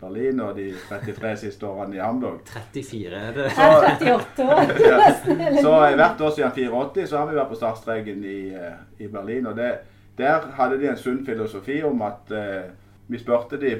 [0.00, 2.40] Berlin og de 33 siste årene i Hamburg.
[2.48, 3.50] 34 er det?
[3.58, 4.72] Så, 38 år.
[4.88, 5.60] ja.
[5.60, 9.52] Så hvert år siden 84 så har vi vært på startstreken i, uh, i Berlin.
[9.52, 9.74] og det,
[10.18, 12.70] der hadde de en sunn filosofi om at eh,
[13.10, 13.72] vi spurte de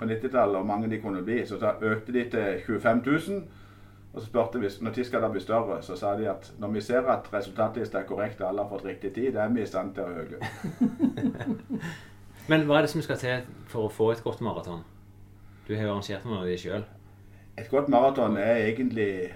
[0.00, 1.42] på 90-tallet, og mange de kunne bli.
[1.46, 3.42] Så da økte de til 25 000.
[4.12, 6.72] Og så spurte vi når tid skal da bli større, så sa de at når
[6.74, 9.62] vi ser at resultatlista er korrekt og alle har fått riktig tid, det er vi
[9.62, 10.40] i stand til å øke.
[12.50, 14.82] Men hva er det som skal til for å få et godt maraton?
[15.68, 16.82] Du har jo arrangert noen av de sjøl.
[17.58, 19.30] et godt maraton er egentlig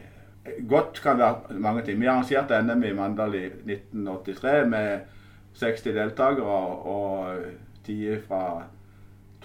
[0.69, 2.01] Godt kan være mange ting.
[2.01, 4.99] Vi arrangerte NM i Mandal i 1983 med
[5.55, 7.39] 60 deltakere og
[7.85, 8.67] tider fra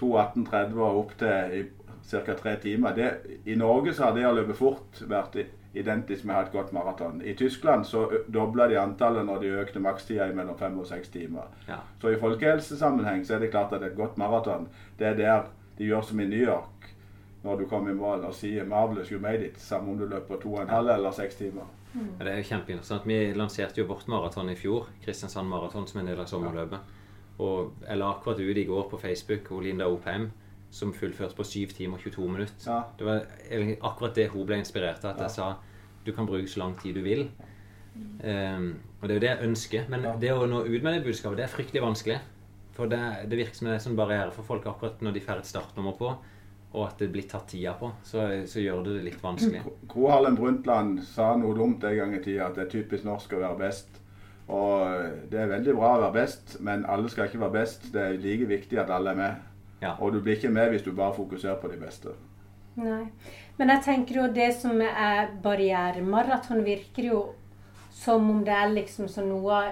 [0.00, 1.70] 2.18,30 og opp til
[2.10, 2.34] ca.
[2.34, 2.94] tre timer.
[2.96, 3.10] Det,
[3.44, 5.36] I Norge så har det å løpe fort vært
[5.72, 7.20] identisk med å ha et godt maraton.
[7.22, 11.12] I Tyskland så dobla de antallet når de økte makstida i mellom fem og seks
[11.14, 11.46] timer.
[11.68, 11.78] Ja.
[12.02, 14.66] Så i folkehelsesammenheng så er det klart at et godt maraton,
[14.98, 16.90] det er der de gjør som i New York
[17.42, 20.36] når du kommer i mål og sier 'marvelous, you made it', samme om du løper
[20.36, 21.64] to og en halv eller seks timer.
[21.94, 22.18] Mm.
[22.18, 23.06] Det er jo kjempeinteressant.
[23.06, 26.78] Vi lanserte jo vårt maraton i fjor, Kristiansand Maraton, som en del av sommerløpet.
[27.40, 30.30] Og jeg la akkurat ut i går på Facebook og Linda Opheim
[30.70, 32.66] som fullførte på 7 timer og 22 minutter.
[32.66, 32.82] Ja.
[32.98, 33.24] Det var
[33.88, 35.16] akkurat det hun ble inspirert av.
[35.16, 35.54] At jeg sa
[36.06, 37.26] du kan bruke så lang tid du vil.
[38.24, 39.88] Um, og det er jo det jeg ønsker.
[39.92, 40.12] Men ja.
[40.20, 42.20] det å nå ut med det budskapet, det er fryktelig vanskelig.
[42.76, 45.24] For det, det virker som det er en sånn barriere for folk akkurat når de
[45.24, 46.14] får et startnummer på
[46.70, 49.62] og at det blir tatt tida på, så, så gjør det det litt vanskelig.
[49.90, 53.34] Gro Harlem Brundtland sa noe dumt en gang i tida, at det er typisk norsk
[53.34, 53.99] å være best.
[54.50, 57.92] Og det er veldig bra å være best, men alle skal ikke være best.
[57.94, 59.46] Det er like viktig at alle er med.
[59.80, 59.94] Ja.
[59.98, 62.16] Og du blir ikke med hvis du bare fokuserer på de beste.
[62.80, 63.04] Nei.
[63.58, 66.02] Men jeg tenker jo det som er barriere.
[66.02, 67.20] Maraton virker jo
[67.94, 69.62] som om det er liksom så noe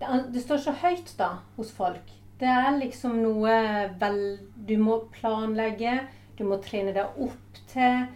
[0.00, 2.12] Det står så høyt da hos folk.
[2.40, 3.56] Det er liksom noe
[4.00, 4.20] vel
[4.68, 6.00] Du må planlegge.
[6.36, 8.06] Du må trene deg opp til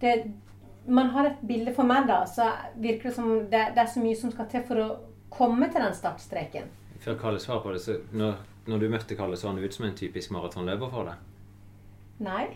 [0.00, 0.32] det,
[0.86, 2.46] Man har et bilde for meg, da, så
[2.78, 4.88] virker det som det, det, er så mye som skal til for å
[5.36, 6.68] komme til den startstreken.
[7.04, 9.86] Før Kalle svarer på det, så når, når, du møtte Kalle, så han ut som
[9.86, 11.32] en typisk maratonløper for deg?
[12.26, 12.46] Nei.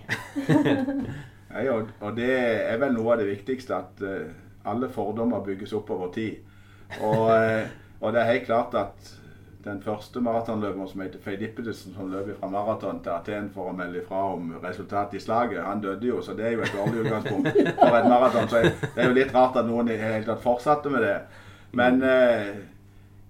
[1.52, 4.30] Nei og, og, det er vel noe av det viktigste, at uh,
[4.70, 6.40] alle fordommer bygges opp over tid.
[7.02, 7.66] Og, uh,
[8.00, 9.16] og det er helt klart at
[9.64, 13.74] den første maratonløperen som heter Faye Dippedesen, som løp fra maraton til Aten for å
[13.76, 17.04] melde ifra om resultatet i slaget, han døde jo, så det er jo et dårlig
[17.04, 17.50] utgangspunkt
[17.82, 18.48] for et maraton.
[18.48, 21.18] Så det er jo litt rart at noen i hele tatt fortsatte med det.
[21.72, 22.54] Men eh,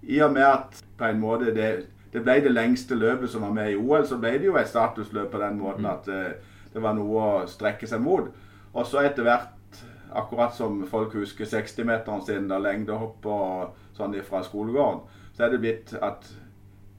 [0.09, 1.69] i og med at på en måte det,
[2.13, 4.69] det, ble det lengste løpet som var med i OL, så ble det jo et
[4.69, 6.33] statusløp på den måten at eh,
[6.73, 8.31] det var noe å strekke seg mot.
[8.71, 14.41] Og så etter hvert, akkurat som folk husker 60-meteren sin, da lengdehopp og sånn fra
[14.43, 16.27] skolegården så er det blitt at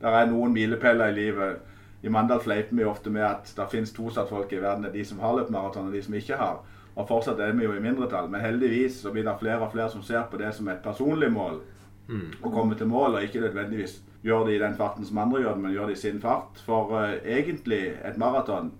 [0.02, 1.58] det er noen milepæler i livet.
[2.02, 4.82] I Mandal fleiper vi ofte med at det finnes to satt folk i verden.
[4.82, 6.56] Det er de som har løpt maraton, og de som ikke har.
[6.96, 8.28] Og fortsatt er vi jo i mindretall.
[8.30, 11.30] Men heldigvis så blir det flere og flere som ser på det som et personlig
[11.32, 11.62] mål.
[12.08, 12.28] Mm.
[12.42, 15.56] Å komme til mål, og ikke nødvendigvis gjøre det i den farten som andre gjør
[15.56, 16.60] det, men gjøre det i sin fart.
[16.66, 18.72] For uh, egentlig, et maraton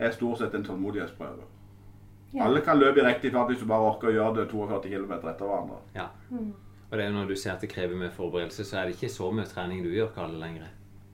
[0.00, 1.46] er stort sett en tålmodighetsprøve.
[2.32, 2.44] Ja.
[2.46, 5.14] Alle kan løpe i riktig fart hvis du bare orker å gjøre det 42 km
[5.18, 5.80] etter hverandre.
[5.94, 6.10] Ja.
[6.30, 6.52] Mm.
[6.90, 9.12] Og det er når du ser at det krever mye forberedelse, så er det ikke
[9.12, 10.70] så mye trening du gjør, Kalle, lenger?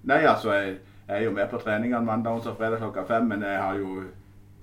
[0.08, 3.44] Nei, altså, jeg, jeg er jo med på treningene mandag, onsdag, fredag klokka fem, men
[3.44, 4.06] jeg har jo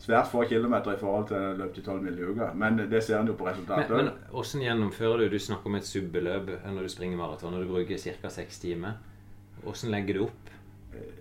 [0.04, 2.50] svært få kilometer i forhold til løp til 12 mil i uka.
[2.60, 3.92] Men det ser en jo på resultatet.
[3.96, 7.64] Men, men hvordan gjennomfører du Du snakker om et subbeløp når du springer maraton, og
[7.64, 8.30] du bruker ca.
[8.30, 9.00] seks timer.
[9.64, 10.50] Hvordan legger du opp?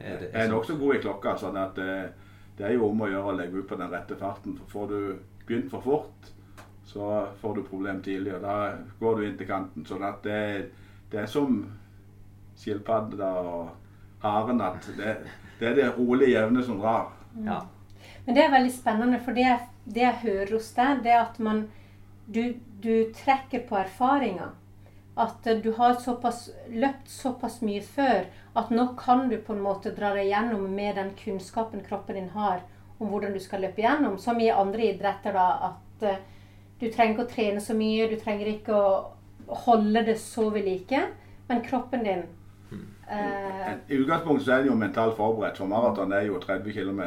[0.00, 1.92] Er det, jeg er nokså god i klokka, sånn at det,
[2.58, 4.56] det, er jo om å gjøre å legge ut på den rette farten.
[4.58, 4.98] For får du
[5.46, 6.32] begynt for fort,
[6.88, 8.56] så får du problem tidlig, og da
[9.00, 9.86] går du inn til kanten.
[9.86, 10.40] Så det,
[11.12, 11.62] det, er som
[12.58, 13.70] skilpadder og
[14.26, 15.14] haren at det,
[15.60, 17.14] det, er det rolige, jevne som drar.
[17.46, 17.62] Ja.
[18.24, 21.38] Men det er veldig spennende, for det, det jeg hører hos deg, det er at
[21.42, 21.64] man
[22.26, 24.52] du, du trekker på erfaringer.
[25.14, 29.92] At du har såpass, løpt såpass mye før at nå kan du på en måte
[29.96, 32.62] dra deg gjennom med den kunnskapen kroppen din har
[33.02, 34.16] om hvordan du skal løpe gjennom.
[34.18, 36.22] Som i andre idretter, da, at
[36.80, 40.64] du trenger ikke å trene så mye, du trenger ikke å holde det så ved
[40.66, 41.02] like.
[41.48, 42.41] Men kroppen din eh,
[43.88, 45.58] I utgangspunktet så er en jo mentalt forberedt.
[45.60, 47.02] For maraton er jo 30 km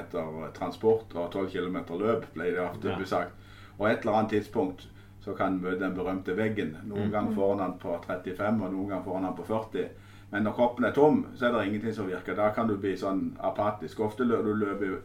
[0.54, 3.08] transport og 12 km løp, ble det ofte ja.
[3.10, 3.34] sagt.
[3.78, 4.88] Og et eller annet tidspunkt
[5.26, 6.76] så kan møte den berømte veggen.
[6.86, 7.12] Noen mm.
[7.12, 9.88] ganger får han på 35, og noen ganger får han på 40.
[10.32, 12.36] Men når kroppen er tom, så er det ingenting som virker.
[12.38, 14.00] Da kan du bli sånn apatisk.
[14.06, 15.00] Ofte når du løper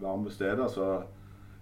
[0.00, 1.00] varme steder, så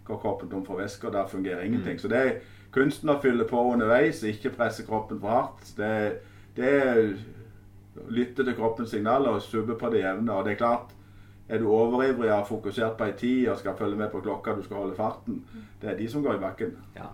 [0.05, 1.97] går kroppen tom for væske, og da fungerer ingenting.
[1.97, 2.03] Mm.
[2.03, 2.35] Så det er
[2.75, 5.73] kunsten å fylle på underveis, ikke presse kroppen for hardt.
[5.79, 5.93] Det,
[6.57, 7.01] det er
[8.09, 10.33] lytte til kroppens signaler og subbe på det jevne.
[10.33, 10.95] Og det er klart,
[11.49, 14.63] er du overivrig og fokusert på ei tid og skal følge med på klokka, du
[14.63, 15.43] skal holde farten,
[15.83, 16.77] det er de som går i bakken.
[16.97, 17.11] Ja.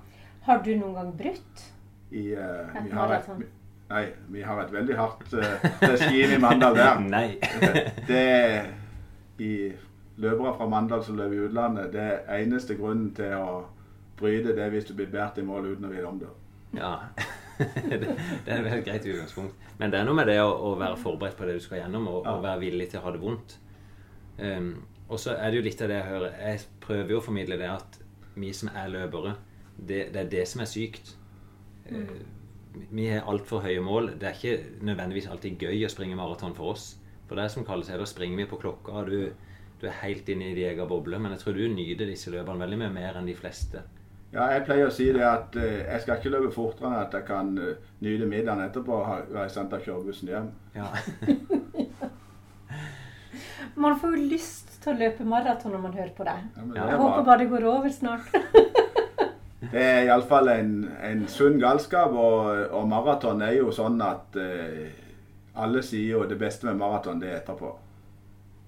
[0.47, 1.65] Har du noen gang brutt?
[2.11, 3.29] I, uh, vi har et,
[3.91, 7.03] nei, vi har et veldig hardt uh, regime i Mandal der.
[7.17, 7.39] nei.
[8.11, 8.25] det
[9.41, 9.53] i
[10.21, 13.63] løpere fra Mandal som løper i utlandet, det er eneste grunnen til å
[14.21, 16.33] bryte det hvis du blir båret i mål uten å vite om det.
[16.79, 16.95] Ja,
[17.91, 17.99] det,
[18.47, 19.69] det er et greit utgangspunkt.
[19.81, 22.09] Men det er noe med det å, å være forberedt på det du skal gjennom,
[22.11, 22.35] og, ja.
[22.35, 23.57] og være villig til å ha det vondt.
[24.41, 24.73] Um,
[25.11, 26.37] og så er det jo litt av det jeg hører.
[26.47, 27.99] Jeg prøver jo å formidle det at
[28.41, 29.35] vi som er løpere,
[29.77, 31.15] det, det, er det som er sykt.
[31.91, 32.21] Mm.
[32.95, 34.13] Vi har altfor høye mål.
[34.21, 36.93] Det er ikke nødvendigvis alltid gøy å springe maraton for oss.
[37.27, 39.01] For det er som kalles da springer vi på klokka.
[39.01, 39.33] og du,
[39.81, 41.19] du er helt inne i din egen boble.
[41.19, 43.83] Men jeg tror du nyter disse løpene veldig mye mer enn de fleste.
[44.31, 47.15] Ja, jeg pleier å si det at uh, jeg skal ikke løpe fortere enn at
[47.19, 47.73] jeg kan uh,
[48.05, 50.55] nyte middagen etterpå og være sendt av kjørebussen kjøre bussen hjem.
[50.79, 50.87] Ja.
[53.85, 56.47] man får jo lyst til å løpe maraton når man hører på deg.
[56.77, 58.31] Ja, jeg håper bare det går over snart.
[59.75, 60.73] det er iallfall en,
[61.11, 64.87] en sunn galskap, og, og maraton er jo sånn at uh,
[65.59, 67.75] alle sier jo det beste med maraton, det er etterpå.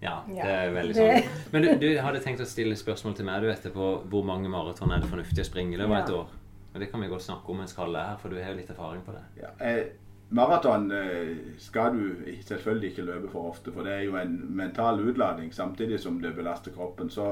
[0.02, 1.32] Ja, det er veldig sånn.
[1.52, 3.90] Men du, du, hadde tenkt å stille spørsmål til meg du etterpå.
[4.10, 6.38] Hvor mange maraton er det fornuftig å springe i løpet av et år?
[6.72, 8.58] Og Det kan vi godt snakke om mens Kalle er her, for du har jo
[8.58, 9.22] litt erfaring på det.
[9.42, 9.82] Ja, eh,
[10.32, 15.02] Maraton eh, skal du selvfølgelig ikke løpe for ofte, for det er jo en mental
[15.04, 17.12] utlading samtidig som det belaster kroppen.
[17.12, 17.28] Så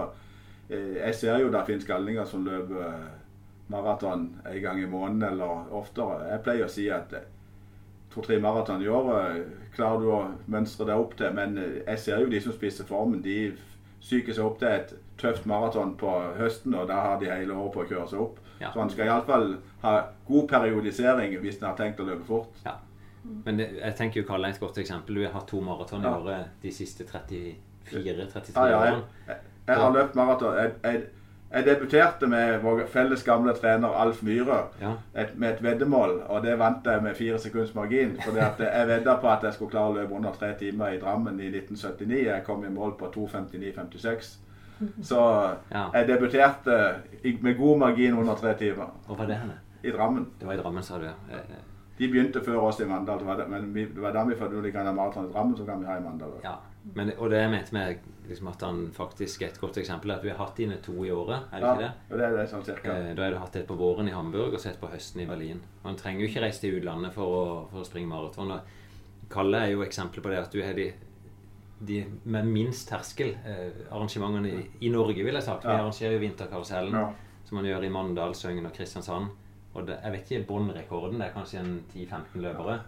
[0.68, 2.85] eh, jeg ser jo det finnes galninger som løper
[3.70, 6.26] maraton en gang i måneden eller oftere.
[6.33, 7.26] Jeg pleier å si at eh,
[8.11, 11.33] to-tre maraton i året klarer du å mønstre deg opp til.
[11.37, 13.52] Men eh, jeg ser jo de som spiser formen, de
[14.00, 17.74] psyker seg opp til et tøft maraton på høsten, og da har de hele året
[17.74, 18.38] på å kjøre seg opp.
[18.61, 18.70] Ja.
[18.72, 19.50] Så han skal iallfall
[19.83, 19.96] ha
[20.28, 22.56] god periodisering hvis han har tenkt å løpe fort.
[22.64, 22.78] Ja.
[23.44, 25.18] Men det, jeg tenker jo Kalle er et godt eksempel.
[25.18, 26.16] Du har hatt to maraton i ja.
[26.16, 29.02] året de siste 34-33 ja, ja, årene.
[29.26, 30.56] Jeg, jeg, har løpt maraton.
[30.56, 31.02] Jeg,
[31.53, 34.93] jeg, debuterte med vår felles gamle trener Alf Myhre ja.
[35.35, 38.17] med et veddemål, og det vant jeg med fire sekunds margin.
[38.23, 41.41] For jeg vedda på at jeg skulle klare å løpe under tre timer i Drammen
[41.41, 42.21] i 1979.
[42.27, 44.31] Jeg kom i mål på 2.59,56.
[45.03, 45.25] Så
[45.71, 45.89] ja.
[45.95, 46.79] jeg debuterte
[47.43, 48.95] med god margin under tre timer.
[49.07, 49.59] Hvor var det henne?
[49.83, 50.29] I Drammen.
[50.41, 51.05] Det var i Drammen, sa du.
[51.05, 51.43] ja.
[52.01, 54.71] De begynte før oss i Mandal, men det var da vi fant ut at vi
[54.73, 56.31] kan ha maraton i Drammen, så kan vi ha i Mandal.
[56.45, 56.55] Ja.
[56.97, 60.25] Men, og det jeg mente med liksom at han faktisk et godt eksempel, er at
[60.25, 61.51] vi har hatt dine to i året.
[61.53, 61.90] er det ja, ikke det?
[62.09, 62.95] Ja, det er det sånn cirka.
[62.95, 65.21] Eh, da har du hatt et på våren i Hamburg og så et på høsten
[65.25, 65.61] i Berlin.
[65.83, 68.55] Og Han trenger jo ikke reise til utlandet for å, for å springe maraton.
[69.31, 70.88] Kalle er jo eksempel på det at du har de,
[71.90, 75.69] de med minst terskel eh, arrangementene i, i, Norge, vil jeg sagt.
[75.69, 77.45] Vi arrangerer jo Vinterkarusellen, ja.
[77.45, 79.35] som man gjør i Mandal, Søgn og Kristiansand.
[79.74, 81.20] Og det, jeg vet ikke båndrekorden.
[81.20, 82.78] Det er kanskje en 10-15 løpere?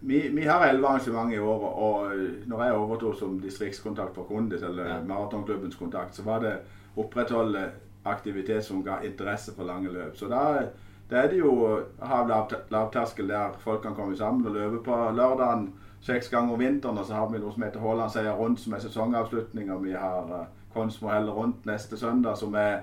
[0.00, 1.70] Vi, vi har elleve arrangement i året.
[1.72, 4.98] Og eh, når jeg overtok som distriktskontakt for Kondis, eller ja.
[5.08, 6.58] maratonklubbens kontakt, så var det
[6.96, 7.70] opprettholde
[8.04, 10.16] aktivitet som ga interesse for lange løp.
[10.16, 10.68] Så da,
[11.10, 11.72] da er det jo å
[12.04, 15.70] ha lavterskel der folk kan komme sammen og løpe på lørdagen
[16.04, 17.00] seks ganger om vinteren.
[17.00, 19.72] Og så har vi noe som heter Haaland seier rundt, som er sesongavslutning.
[19.72, 22.82] Og vi har uh, Konsmo heller rundt neste søndag, som er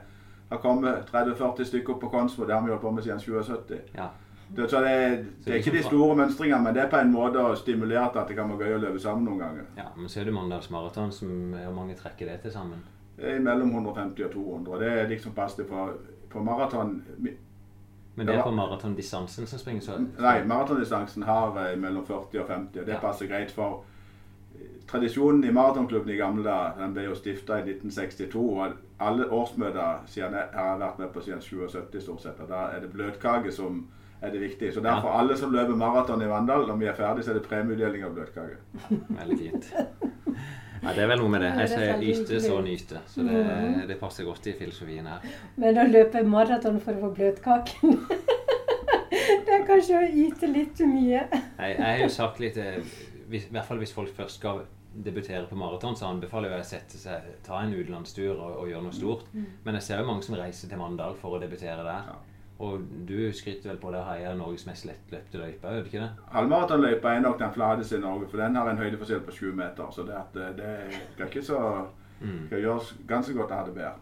[0.50, 2.46] har kommet 30-40 stykker på Konsmo.
[2.46, 3.74] Det har vi holdt på med siden 77.
[3.96, 4.10] Ja.
[4.48, 7.42] Det, så det, det, er ikke de store mønstringene, men det er på en måte
[7.42, 9.72] å stimulere til at det kan være gøy å løpe sammen noen ganger.
[9.78, 12.84] Ja, Men så er det Mandals maraton, som hvor mange trekker det til sammen?
[13.18, 14.80] Det er mellom 150 og 200.
[14.84, 15.88] Det er liksom passet på,
[16.30, 16.94] på maraton.
[18.16, 19.98] Men det er på maratondistansen som springer så?
[20.00, 22.80] Nei, maratondistansen har eh, mellom 40 og 50.
[22.80, 23.02] og Det ja.
[23.02, 23.84] passer greit for
[24.86, 28.38] Tradisjonen i maratonklubben i gamle dager den ble jo stifta i 1962.
[28.38, 32.40] og Alle årsmøter siden jeg har vært med på siden 77 stort sett.
[32.40, 33.86] og Da er det bløtkake som
[34.22, 34.74] er det viktige.
[34.74, 35.20] Så derfor ja.
[35.20, 38.14] alle som løper maraton i Vandal, når vi er ferdig, så er det premieutdeling av
[38.16, 38.62] bløtkake.
[39.20, 39.74] Veldig fint.
[40.86, 41.52] Ja, det er vel noe med det.
[41.64, 43.02] Jeg sier yte, så nyte.
[43.10, 43.82] Så det, mm.
[43.90, 45.26] det, passer godt i filosofien her.
[45.62, 48.00] Men å løpe maraton for å få bløtkaken
[49.46, 51.24] Det er kanskje å yte litt mye.
[51.32, 52.82] Jeg, jeg har jo sagt litt eh,
[53.32, 54.66] I hvert fall hvis folk først skal
[55.04, 58.86] debutere på maraton, så anbefaler jeg å sette seg, ta en utenlandstur og, og, gjøre
[58.86, 59.28] noe stort.
[59.34, 59.50] Mm.
[59.66, 62.10] Men jeg ser jo mange som reiser til Mandal for å debutere der.
[62.14, 62.16] Ja.
[62.66, 66.04] Og du skryter vel på det å heie Norges mest lettløpte løype, gjør du ikke
[66.06, 66.28] det?
[66.32, 69.92] Halvmaratonløypa er nok den flateste i Norge, for den har en høydeforskjell på 20 meter.
[69.92, 71.60] Så det, at, det skal ikke så
[72.22, 72.46] mm.
[72.48, 73.98] skal gjøres ganske godt å ha det bedre.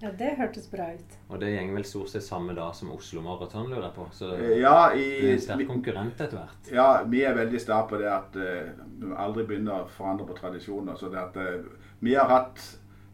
[0.00, 1.14] Ja, det hørtes bra ut.
[1.32, 4.06] Og det går vel stort sett samme da som Oslo Maraton, lurer jeg på.
[4.12, 4.28] Så
[4.60, 6.72] ja, i, det er en sterk konkurrent etter hvert.
[6.72, 10.36] Ja, vi er veldig sta på det at uh, vi aldri begynner å forandre på
[10.36, 10.98] tradisjoner.
[11.00, 12.60] Så det at uh, vi har hatt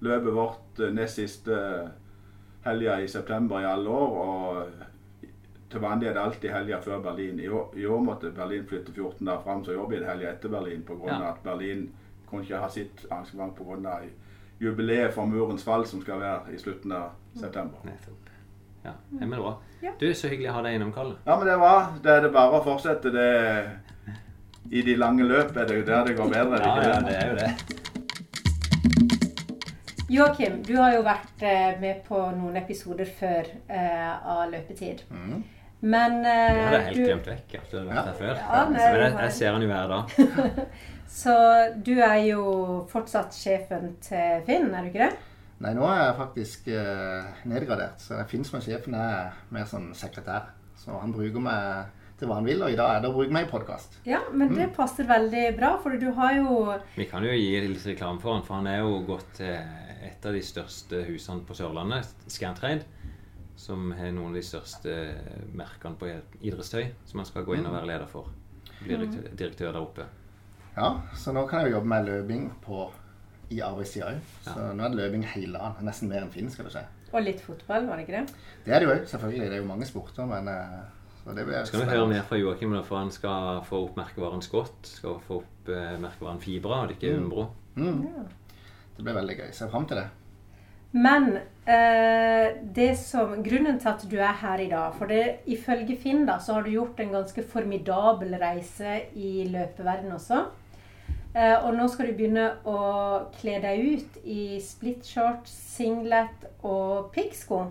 [0.03, 1.61] løpet vårt uh, nest siste
[2.66, 4.18] helga i september i alle år.
[4.27, 5.23] Og
[5.71, 7.38] til vanlig er det alltid helga før Berlin.
[7.40, 10.11] I år, I år, måtte Berlin flytte 14 dager fram, så i år blir det
[10.11, 11.07] helga etter Berlin pga.
[11.07, 11.23] Ja.
[11.31, 11.87] at Berlin
[12.27, 14.03] kunne ikke ha sitt arrangement pga
[14.62, 17.83] jubileet for murens fall, som skal være i slutten av september.
[17.85, 18.31] Nettopp.
[18.83, 19.53] Ja, det er bra.
[19.98, 21.14] Du, Så hyggelig å ha deg innom, Kalle.
[21.27, 23.12] Ja, men det var Det er det bare å fortsette.
[23.14, 23.29] Det
[24.70, 26.61] I de lange løp er det jo der det går bedre.
[26.62, 27.51] Ja, ja, det er jo det.
[30.12, 35.07] Joakim, du har jo vært eh, med på noen episoder før uh, av løpetid.
[35.09, 35.38] Mm.
[35.83, 37.05] Men uh, Det hadde jeg helt du...
[37.07, 37.55] glemt vekk.
[37.59, 38.42] at du hadde vært her før.
[38.42, 40.05] Ja, Men jeg, jeg ser han jo hver dag.
[41.09, 41.35] Så
[41.85, 42.45] du er jo
[42.91, 45.29] fortsatt sjefen til Finn, er du ikke det?
[45.62, 48.03] Nei, nå er jeg faktisk eh, nedgradert.
[48.03, 50.51] Så Finn som er sjefen er mer som sekretær.
[50.79, 53.35] Så han bruker meg til hva han vil, og i dag er det å bruke
[53.35, 54.01] meg i podkast.
[54.07, 56.57] Ja, men det passer veldig bra, for du har jo
[56.97, 59.55] Vi kan jo gi litt reklame for han, for han er jo gått til
[60.03, 62.87] et av de største husene på Sørlandet, Scantrade.
[63.59, 64.97] Som har noen av de største
[65.55, 66.09] merkene på
[66.43, 68.33] idrettstøy, som han skal gå inn og være leder for.
[68.81, 70.09] Bli direktør, direktør der oppe.
[70.77, 72.87] Ja, så nå kan jeg jo jobbe med løping på,
[73.53, 74.21] i arbeidstida òg.
[74.47, 74.73] Så Ja.
[74.73, 75.85] nå er det løping hele dagen.
[75.85, 76.85] Nesten mer enn Finn, skal du skje.
[77.13, 78.35] Og litt fotball, var det ikke det?
[78.65, 79.49] Det er det jo òg, selvfølgelig.
[79.51, 80.79] Det er jo mange sporter, men eh,
[81.25, 84.41] så det blir Skal vi høre mer fra Joakim, for han skal få opp merkevaren
[84.43, 84.87] Scott.
[84.87, 87.51] Skal få opp eh, merkevaren Fibra, og ikke Umbro.
[87.77, 88.25] Mm, Ja.
[88.97, 89.53] det blir veldig gøy.
[89.53, 90.07] Ser fram til det.
[90.95, 95.97] Men eh, det som, grunnen til at du er her i dag For det, ifølge
[95.97, 100.47] Finn da, så har du gjort en ganske formidabel reise i løpeverden også.
[101.35, 102.79] Eh, og nå skal du begynne å
[103.40, 107.62] kle deg ut i split shorts, singlet og piggsko.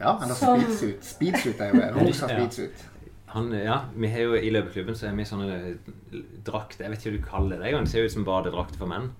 [0.00, 1.04] Ja, eller Som- speedsuit.
[1.04, 1.90] Speedsuit er jo det.
[1.96, 2.38] Rosa Ja.
[2.38, 2.84] speedsuit.
[3.28, 5.78] Han, ja, vi har jo I løpeklubben så er vi sånne
[6.44, 7.72] drakter Jeg vet ikke hva du kaller det.
[7.80, 9.10] Det ser ut som badedrakt for menn.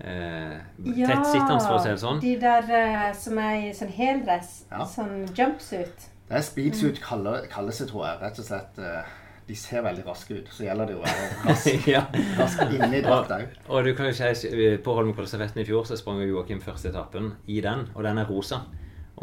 [0.00, 2.20] Eh, Tettsittende, for å si det sånn.
[2.20, 4.64] de der eh, som er i sånn heldress.
[4.70, 4.84] Ja.
[4.84, 6.08] Sånn jumpsuit.
[6.28, 8.20] Det er speedsuit kaller, kalles det, tror jeg.
[8.22, 9.02] Rett og slett eh,
[9.44, 10.48] De ser veldig raske ut.
[10.52, 12.04] Så gjelder det å være rask, ja.
[12.38, 13.58] rask inni drakta òg.
[13.68, 14.54] Og du kan jo si,
[14.84, 18.30] På Holmenkollstafetten i fjor så sprang jo Joakim første etappen i den, og den er
[18.30, 18.64] rosa.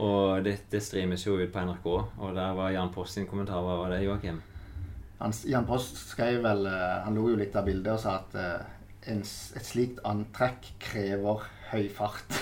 [0.02, 3.64] Og det, det streames jo ut på NRK, og der var Jan Post sin kommentar.
[3.66, 4.40] Hva var det, Joakim?
[5.22, 8.38] Han, Jan Post skrev vel eh, Han lo jo litt av bildet og sa at
[8.40, 8.62] eh,
[9.12, 12.40] en, et slikt antrekk krever høy fart.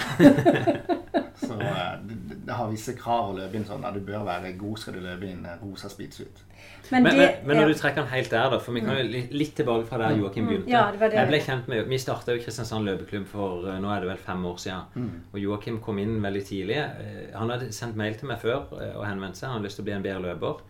[1.40, 3.86] Så eh, det, det har visse krav å løpe inn sånn.
[3.96, 6.44] Du bør være god skal du løpe inn eh, rosa speedsuit.
[6.90, 7.70] Men, Men, det men, når ja.
[7.70, 10.18] du trekker den helt der, da For vi kan jo litt, litt tilbake fra der
[10.18, 10.72] Joakim begynte.
[10.72, 11.20] Ja, det var det.
[11.20, 14.22] Jeg ble kjent med, Vi starta jo Kristiansand løpeklubb for eh, nå er det vel
[14.26, 15.08] fem år siden.
[15.34, 16.80] Og Joakim kom inn veldig tidlig.
[16.82, 19.50] Eh, Han hadde sendt mail til meg før eh, og henvendt seg.
[19.50, 20.66] Han hadde lyst til å bli en bedre løper.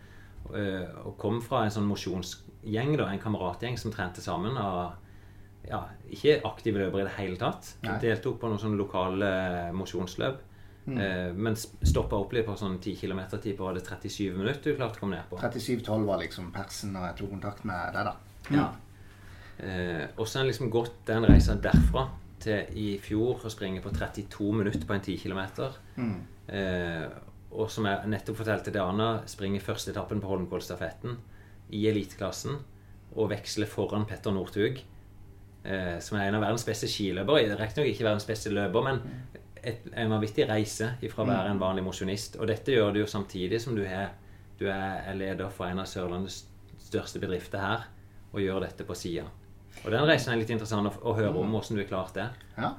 [0.50, 4.56] Og kom fra en sånn mosjonsgjeng, da, en kameratgjeng som trente sammen.
[4.58, 4.96] av
[5.68, 5.80] ja,
[6.10, 7.74] ikke aktive løpere i det hele tatt.
[7.84, 7.98] Nei.
[8.02, 9.72] Deltok på noen sånne lokale eh,
[10.86, 11.30] mosjonsløp.
[11.30, 14.76] Eh, Men stoppa opp litt på sånn 10 km tid på det 37 minutter du
[14.76, 15.36] klarte å komme ned på.
[15.38, 18.16] 37-12 var liksom persen når jeg tok kontakt med deg, da.
[18.50, 18.68] Ja.
[19.60, 22.08] Eh, og så har jeg liksom gått den reisa derfra
[22.40, 25.42] til i fjor å springe på 32 minutter på en 10 km.
[25.96, 26.20] Mm.
[26.48, 27.08] Eh,
[27.50, 31.18] og som jeg nettopp fortalte til Anna, springer første etappen på Holmenkollstafetten
[31.76, 32.56] i eliteklassen
[33.18, 34.78] og veksler foran Petter Northug,
[35.64, 37.56] eh, som er en av verdens beste skiløpere.
[37.58, 39.02] Riktignok ikke verdens beste løper, men
[39.64, 42.36] et, en vanvittig reise ifra å være en vanlig mosjonist.
[42.40, 44.12] Og dette gjør du jo samtidig som du er,
[44.60, 46.44] du er leder for en av Sørlandets
[46.80, 47.88] største bedrifter her,
[48.32, 49.26] og gjør dette på sida.
[49.84, 52.28] Og den reisen er litt interessant å, å høre om, hvordan du har klart det.
[52.56, 52.74] Ja.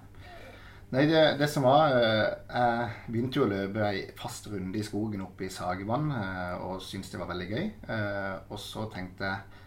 [0.91, 4.83] Nei, det, det som var eh, Jeg begynte jo å løpe ei fast runde i
[4.83, 7.69] skogen oppe i Sagevann eh, og syntes det var veldig gøy.
[7.95, 9.59] Eh, Og så tenkte jeg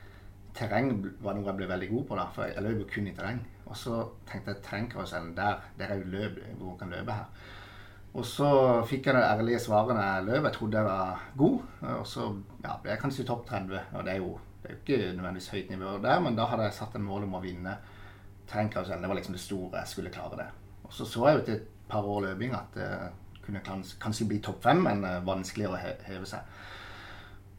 [0.55, 0.93] Terreng
[1.25, 3.41] var noe jeg ble veldig god på, da, for jeg løp jo kun i terreng.
[3.67, 3.99] Og så
[4.29, 7.25] tenkte jeg terrengkarusellen der, der er jo løp hvor man kan løpe her.
[8.15, 8.49] Og så
[8.87, 10.45] fikk jeg det ærlige svaret når jeg løp.
[10.45, 11.57] Jeg trodde jeg var god.
[11.99, 12.27] Og så
[12.65, 13.81] ja, ble jeg kanskje topp 30.
[13.93, 16.77] Og det er jo, det er ikke nødvendigvis høyt nivå der, men da hadde jeg
[16.77, 17.75] satt en mål om å vinne
[18.51, 19.03] terrengkarusellen.
[19.03, 19.81] Det var liksom det store.
[19.81, 20.47] Jeg skulle klare det.
[20.85, 22.89] Og så så jeg jo til et par år løping at det
[23.45, 23.61] kunne
[24.01, 26.47] kanskje bli topp fem, men eh, vanskeligere å he- heve seg.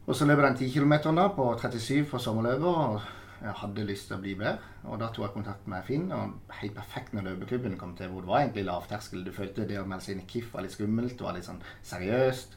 [0.06, 3.06] Og så løp jeg den 10 km da på 37 for sommerløpet.
[3.40, 4.70] Jeg hadde lyst til å bli bedre.
[4.88, 6.06] Og da tok jeg kontakt med Finn.
[6.12, 9.24] og Helt perfekt når løpeklubben kom til, hvor det var egentlig lavterskel.
[9.26, 11.48] Du følte det å melde seg inn i KIF var litt skummelt, det var litt
[11.48, 12.56] sånn seriøst.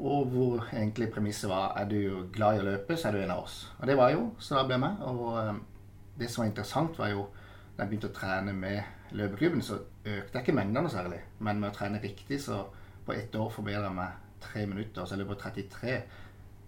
[0.00, 3.34] Og hvor egentlig premisset var er du glad i å løpe, så er du en
[3.34, 3.58] av oss.
[3.80, 5.04] Og det var jeg jo, så da ble jeg med.
[5.10, 5.60] Og eh,
[6.22, 7.26] det som var interessant, var jo
[7.76, 11.20] da jeg begynte å trene med løpeklubben, så økte jeg ikke mengdene særlig.
[11.40, 12.62] Men med å trene riktig, så
[13.06, 15.04] på ett år forbedra jeg meg tre minutter.
[15.04, 15.96] Så jeg løp på 33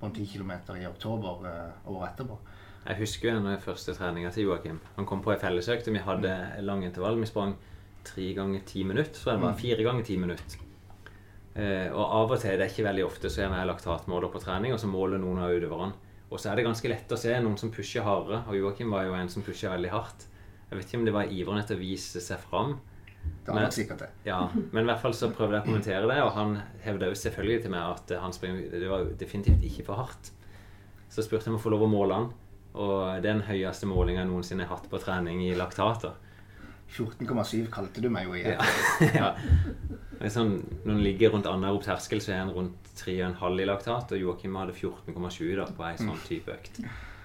[0.01, 2.39] på en 10 km i oktober eh, året etterpå.
[2.87, 4.81] Jeg husker jo den første treninga til Joakim.
[4.97, 6.33] Han kom på ei fellesøkt, vi hadde
[6.67, 7.21] lang intervall.
[7.21, 7.55] Vi sprang
[8.05, 10.59] tre ganger ti minutter, så det var fire ganger ti minutter.
[11.55, 14.41] Eh, og av og til, det er ikke veldig ofte, så er vi laktatmåler på
[14.43, 15.93] trening, og så måler noen av utøverne.
[16.33, 19.05] Og så er det ganske lett å se noen som pusher hardere, og Joakim var
[19.07, 20.27] jo en som pusher veldig hardt.
[20.71, 22.79] Jeg vet ikke om det var iveren etter å vise seg fram.
[23.45, 24.09] Det har Men- sikkert det.
[24.33, 27.15] Ja, men i hvert fall så prøvde jeg å kommentere det, og han hevda jo
[27.21, 30.33] selvfølgelig til meg at han springer, det var definitivt ikke for hardt.
[31.13, 32.31] Så spurte jeg om å få lov å måle han,
[32.73, 36.15] og det er den høyeste målinga jeg noensinne har hatt på trening i laktater.
[36.93, 38.59] 14,7 kalte du meg jo igjen.
[39.17, 39.33] Ja.
[40.23, 40.29] ja.
[40.31, 44.21] Sånn, når han ligger rundt anaerob terskel, så er han rundt 3,5 i laktat, og
[44.21, 46.83] Joakim hadde 14,7 da på ei sånn type økt.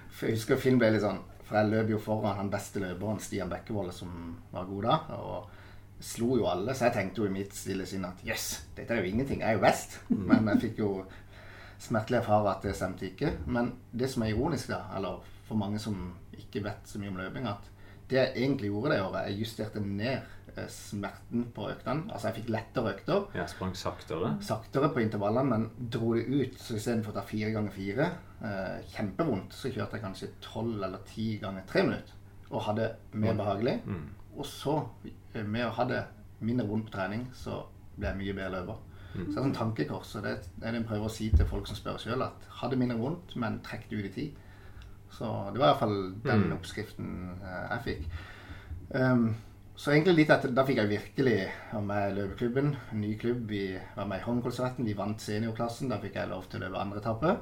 [0.07, 3.19] For jeg husker Finn ble litt sånn For jeg løp jo foran han beste løperen,
[3.23, 4.09] Stian Bekkevold, som
[4.51, 4.95] var god da.
[5.15, 8.65] Og slo jo alle, så jeg tenkte jo i mitt stille sinn at jøss, yes,
[8.75, 9.39] dette er jo ingenting.
[9.39, 9.95] Jeg er jo best.
[10.09, 10.89] Men jeg fikk jo
[11.79, 13.31] smertelig erfare at det stemte ikke.
[13.45, 15.95] Men det som er ironisk, da, eller for mange som
[16.37, 17.71] ikke vet så mye om løping, at
[18.07, 20.21] det jeg egentlig gjorde det året, jeg justerte ned
[20.55, 22.05] eh, smerten på øktene.
[22.07, 23.25] Altså jeg fikk lettere økter.
[23.35, 24.31] Ja, Sprang saktere?
[24.47, 26.55] Saktere på intervallene, men dro det ut.
[26.61, 28.09] Så istedenfor å ta fire ganger fire,
[28.47, 32.15] eh, kjempevondt, så kjørte jeg kanskje tolv eller ti ganger tre minutter.
[32.47, 33.81] Og hadde mer behagelig.
[33.85, 34.07] Mm.
[34.37, 34.77] Og så,
[35.33, 36.03] eh, med å ha det
[36.39, 37.65] mindre vondt på trening, så
[37.97, 38.83] ble jeg mye bedre løper.
[39.17, 39.25] Mm.
[39.25, 40.15] Så det er sånn tankekors.
[40.15, 42.69] Og det er det jeg prøver å si til folk som spør sjøl, at ha
[42.69, 44.43] det mindre vondt, men trekk det ut i tid.
[45.13, 46.55] Så det var i hvert fall den mm.
[46.57, 48.07] oppskriften eh, jeg fikk.
[48.87, 49.27] Um,
[49.77, 51.37] så egentlig litt etter, Da fikk jeg virkelig
[51.71, 52.71] være med i løpeklubben.
[52.97, 53.43] Ny klubb.
[53.51, 53.63] Vi
[53.95, 54.87] var med i Holmenkollstafetten.
[54.87, 55.91] Vi vant seniorklassen.
[55.91, 57.35] Da fikk jeg lov til å løpe andre etappe.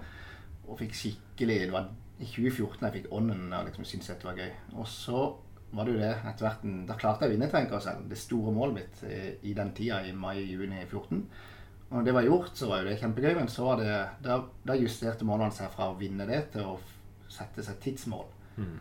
[0.68, 4.40] Og fikk skikkelig Det var i 2014 jeg fikk ånden og liksom syntes dette var
[4.40, 4.52] gøy.
[4.76, 5.24] Og så
[5.76, 8.10] var det jo det etter hvert Da klarte jeg å vinne terrengkarusellen.
[8.12, 9.04] Det store målet mitt
[9.44, 11.24] i, den tida, i mai-juni 2014.
[11.86, 13.96] Og når det var gjort, så var jo det kjempegøy, men så var det,
[14.26, 16.78] da, da justerte målene seg fra å vinne det til å
[17.32, 18.28] sette seg tidsmål.
[18.58, 18.76] Mm.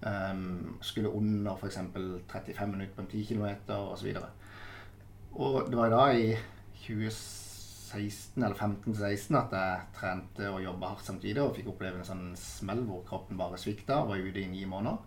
[0.00, 1.76] Um, skulle under f.eks.
[2.32, 3.46] 35 minutter på en 10 km
[3.76, 4.16] osv.
[5.36, 6.32] Og det var da i
[6.86, 12.26] 2016 eller 15-16 at jeg trente og jobba hardt samtidig og fikk oppleve en sånn
[12.38, 14.02] smell hvor kroppen bare svikta.
[14.02, 14.98] og Var ute i ni måneder.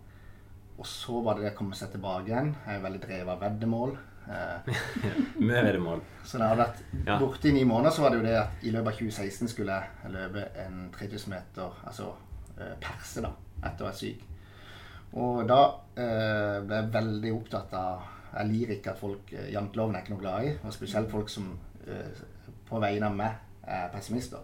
[0.74, 2.54] Og så var det det å komme seg tilbake igjen.
[2.66, 3.96] Jeg er veldig drevet av veddemål.
[5.48, 6.00] Med veddemål.
[6.24, 7.18] Så da jeg hadde vært ja.
[7.20, 9.76] borte i ni måneder, så var det jo det at i løpet av 2016 skulle
[9.76, 12.14] jeg løpe en 3000 meter, altså
[12.80, 13.30] perse, da,
[13.64, 14.24] etter å være syk.
[15.14, 15.60] Og da
[15.94, 20.14] eh, ble jeg veldig opptatt av Jeg liker ikke at folk eh, Janteloven er ikke
[20.16, 21.52] noe glad i, og spesielt folk som
[21.86, 22.22] eh,
[22.66, 24.42] på vegne av meg er pessimister.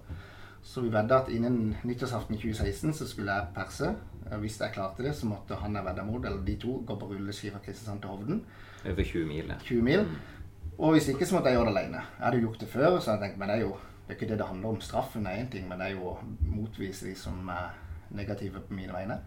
[0.62, 3.90] Så vi vedda at innen nyttårsaften 2016 så skulle jeg perse.
[4.38, 7.08] Hvis jeg klarte det, så måtte han jeg vedda mot, eller de to, gå på
[7.10, 8.42] rulleski fra Kristiansand til Hovden.
[8.84, 9.56] Over 20 mil, ja.
[9.64, 10.04] 20 mil.
[10.06, 10.76] Mm.
[10.78, 12.04] Og hvis ikke, så måtte jeg gjøre det alene.
[12.04, 13.72] Jeg hadde gjort det før, så jeg tenkte, men det er jo
[14.04, 14.80] det er ikke det det handler om.
[14.84, 16.18] Straffen er én ting, men det er jo å
[16.52, 17.72] motvise de som er
[18.16, 19.20] negative på mine vegne.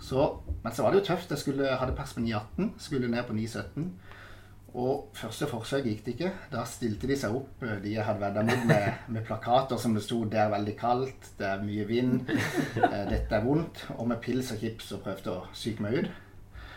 [0.00, 1.30] Så, men så var det jo tøft.
[1.30, 3.88] Jeg skulle, hadde pers på 9,18, skulle ned på 9,17.
[4.74, 6.32] Og første forsøk gikk det ikke.
[6.50, 10.02] Da stilte de seg opp, de jeg hadde vedda mot, med, med, plakater som det
[10.02, 14.16] sto 'Det er veldig kaldt', 'Det er mye vind', eh, 'Dette er vondt', og med
[14.16, 16.10] pils og chips og prøvde å psyke meg ut.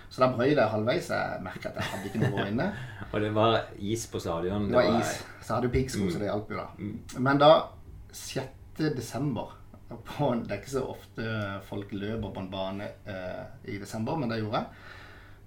[0.10, 1.10] Så da brøy det halvveis.
[1.10, 2.72] Jeg merka at jeg hadde ikke noe inne.
[3.12, 4.70] og det var is på stadion?
[4.70, 5.26] Det var, is.
[5.41, 6.68] Så hadde du piggsko, så det hjalp jo, da.
[6.78, 6.99] Mm.
[7.18, 7.51] Men da,
[8.14, 8.47] 6.
[8.78, 9.57] desember
[9.90, 11.34] på, Det er ikke så ofte
[11.68, 14.88] folk løper på en bane eh, i desember, men det gjorde jeg.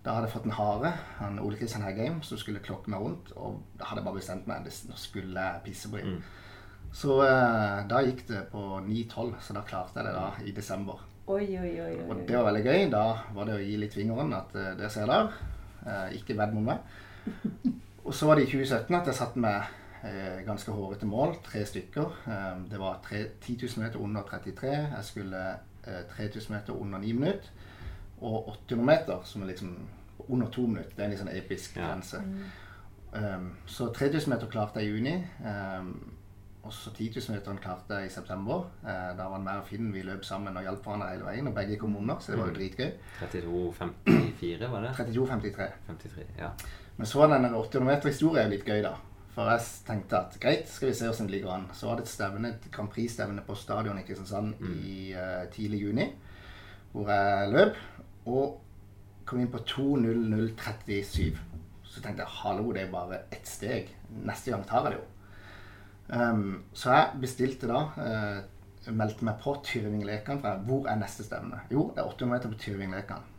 [0.00, 0.92] Da hadde jeg fått en hare,
[1.26, 3.34] en Ole Kristian Heggheim, som skulle klokke meg rundt.
[3.36, 4.64] Og da hadde jeg bare bestemt meg.
[4.88, 6.14] Nå skulle jeg pisse på dem.
[6.16, 6.22] Mm.
[6.96, 11.04] Så eh, da gikk det på 9-12, så da klarte jeg det da i desember.
[11.30, 12.06] Oi, oi, oi, oi.
[12.08, 12.86] Og det var veldig gøy.
[12.90, 13.04] Da
[13.36, 15.36] var det å gi litt fingeren at eh, det ser der.
[15.84, 16.80] Eh, ikke vedd mot meg.
[18.08, 19.68] Og så var det i 2017 at jeg satte meg
[20.46, 21.34] ganske hårete mål.
[21.44, 22.14] Tre stykker.
[22.70, 24.70] det var tre, 10 000 meter under 33.
[24.70, 25.42] Jeg skulle
[26.16, 27.50] 3000 meter under 9 minutter
[28.20, 29.76] og 800 meter, som er liksom
[30.28, 30.90] under to minutter.
[30.96, 32.20] Det er en litt sånn episk grense.
[32.20, 33.36] Ja.
[33.36, 35.14] Um, så 3000 meter klarte jeg i juni.
[35.44, 35.94] Um,
[36.60, 38.66] og så 10 000-meteren klarte jeg i september.
[38.84, 39.88] Uh, da var det med og Finn.
[39.94, 41.48] Vi løp sammen og hjalp hverandre hele veien.
[41.48, 42.58] Og begge kom under, så det var jo mm.
[42.58, 42.90] dritgøy.
[43.22, 44.92] 32,54 var det?
[45.00, 45.70] 32,53.
[45.88, 46.50] 53, ja.
[46.98, 48.92] Men så var denne 800 meter-historien litt gøy, da.
[49.34, 51.68] For jeg tenkte at greit, skal vi se hvordan det ligger an.
[51.76, 54.72] Så var det et stevne, et Grand Prix-stevne på stadion i Kristiansand mm.
[54.82, 56.08] i uh, tidlig juni.
[56.92, 57.78] Hvor jeg løp
[58.26, 58.58] og
[59.28, 61.38] kom inn på 2.00,37.
[61.86, 63.92] Så tenkte jeg hallo, det er bare ett steg.
[64.26, 65.06] Neste gang tar jeg det jo.
[66.10, 68.40] Um, så jeg bestilte da uh,
[68.90, 70.54] Meldte meg på Tyrving-lekene.
[70.66, 71.60] Hvor er neste stevne?
[71.70, 73.36] Jo, det er 800 meter på Tyrving-lekene.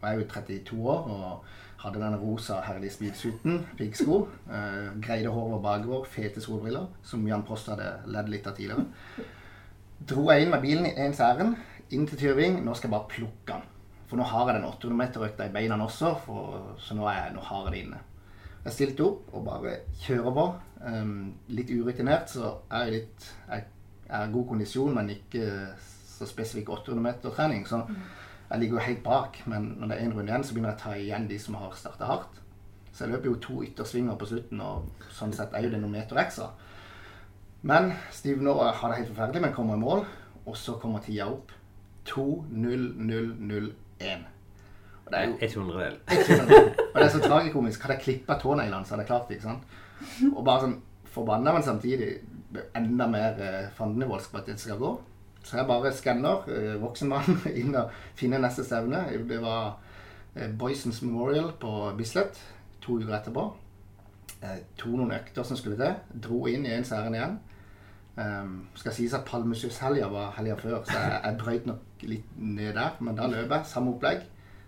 [0.00, 1.44] Jeg er jo 32 år og
[1.80, 4.22] hadde den rosa herlige speedsuiten, piggsko.
[4.50, 8.86] Uh, greide håret bakover, fete solbriller, som Jan Post hadde ledd litt av tidligere.
[10.10, 11.56] Dro jeg inn med bilen i ens ærend,
[11.92, 12.60] inn til Tyrving.
[12.64, 13.66] Nå skal jeg bare plukke den.
[14.10, 17.44] For nå har jeg den 800 meter-økta i beina også, for, så nå, jeg, nå
[17.46, 18.00] har jeg det inne.
[18.64, 20.46] Jeg stilte opp og bare kjører på.
[20.80, 21.12] Um,
[21.52, 23.66] litt urutinert, så er jeg litt Jeg
[24.18, 25.44] er god kondisjon, men ikke
[25.78, 27.64] så spesifikk 800 meter-trening.
[27.68, 27.84] Så
[28.50, 29.42] jeg ligger jo helt bak.
[29.46, 31.54] Men når det er én runde igjen, så begynner jeg å ta igjen de som
[31.60, 32.34] har starta hardt.
[32.92, 34.84] Så jeg løper jo to yttersvinger på slutten, og
[35.14, 36.46] sånn sett er jo det noen meter ekstra.
[37.62, 40.00] Men Steve nå har det helt forferdelig, men kommer i mål.
[40.48, 41.48] Og så kommer tida opp.
[42.08, 44.20] 2.00,01.
[45.04, 45.96] Og det er jo Et hundredel.
[46.08, 47.82] Og det er så tragikomisk.
[47.82, 49.34] Hadde jeg klippa tåneglene, så hadde jeg klart det.
[49.38, 49.62] ikke sant?
[50.34, 50.78] Og bare sånn
[51.10, 52.10] forbanna, men samtidig
[52.74, 54.92] enda mer eh, fandenivoldsk på at det skal gå.
[55.50, 59.02] Så jeg bare skanner voksenmannen voksen mann inn og finner neste stevne.
[59.26, 59.80] Det var
[60.36, 62.38] eh, Boysons Memorial på Bislett
[62.80, 63.48] to uker etterpå.
[64.40, 66.20] Jeg tok noen økter som skulle til.
[66.22, 67.34] Dro inn i en særen igjen.
[68.20, 72.72] Um, skal sies at Palmesushelga var helga før, så jeg, jeg brøyt nok litt ned
[72.78, 72.94] der.
[73.00, 74.22] Men da løp jeg samme opplegg.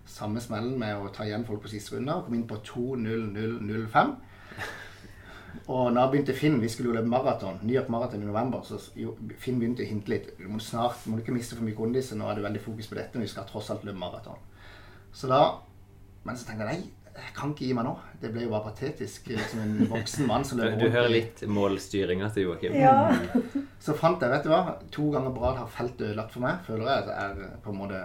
[0.09, 2.19] Samme smellen med å ta igjen folk på siste runde.
[2.25, 4.15] Kom inn på 2.00,05.
[5.67, 8.63] Og da begynte Finn Vi skulle jo løpe maraton, New York Marathon i november.
[8.67, 8.79] Så
[9.41, 10.33] Finn begynte å hinte litt.
[10.39, 12.11] Du må snart må du ikke miste for mye kondis.
[12.17, 13.17] Nå er det veldig fokus på dette.
[13.17, 14.41] når Vi skal tross alt løpe maraton.
[15.13, 15.43] Så da
[16.23, 17.93] Men så tenkte jeg nei, jeg kan ikke gi meg nå.
[18.21, 19.27] Det ble jo bare patetisk.
[19.27, 22.77] Liksom en voksen mann som løper Du hører litt målstyringa til Joakim.
[22.79, 23.11] Ja.
[23.83, 26.61] Så fant jeg, vet du hva, to ganger på rad har feltet ødelagt for meg.
[26.67, 28.03] Føler jeg at jeg er på en måte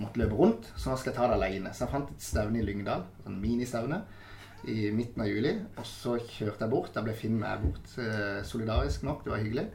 [0.00, 0.68] måtte løpe rundt.
[0.76, 1.72] Så nå skal jeg ta det alene.
[1.74, 3.06] Så jeg fant et stevne i Lyngdal.
[3.24, 4.02] Sånn ministevne
[4.68, 5.52] i midten av juli.
[5.76, 6.92] Og så kjørte jeg bort.
[6.94, 9.24] Da ble Finn med bort eh, solidarisk nok.
[9.24, 9.66] Det var hyggelig.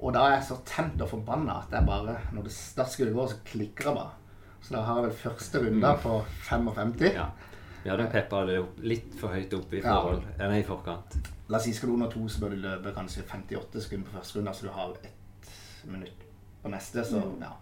[0.00, 3.14] Og da er jeg så tent og forbanna at jeg bare Når det da skulle
[3.16, 4.14] gå, så klikker jeg bare.
[4.60, 6.16] Så da har jeg vel første runde på
[6.48, 7.04] 55.
[7.14, 7.28] Ja.
[7.84, 10.48] Vi hadde peppa det opp, litt for høyt opp i forhold, ja.
[10.50, 11.12] i forkant.
[11.46, 14.16] La oss si skal du under to, så bør du løpe kanskje 58 sekunder på
[14.16, 15.52] første runde, så du har ett
[15.86, 16.24] minutt
[16.64, 17.04] på neste.
[17.06, 17.44] Så mm.
[17.44, 17.52] ja.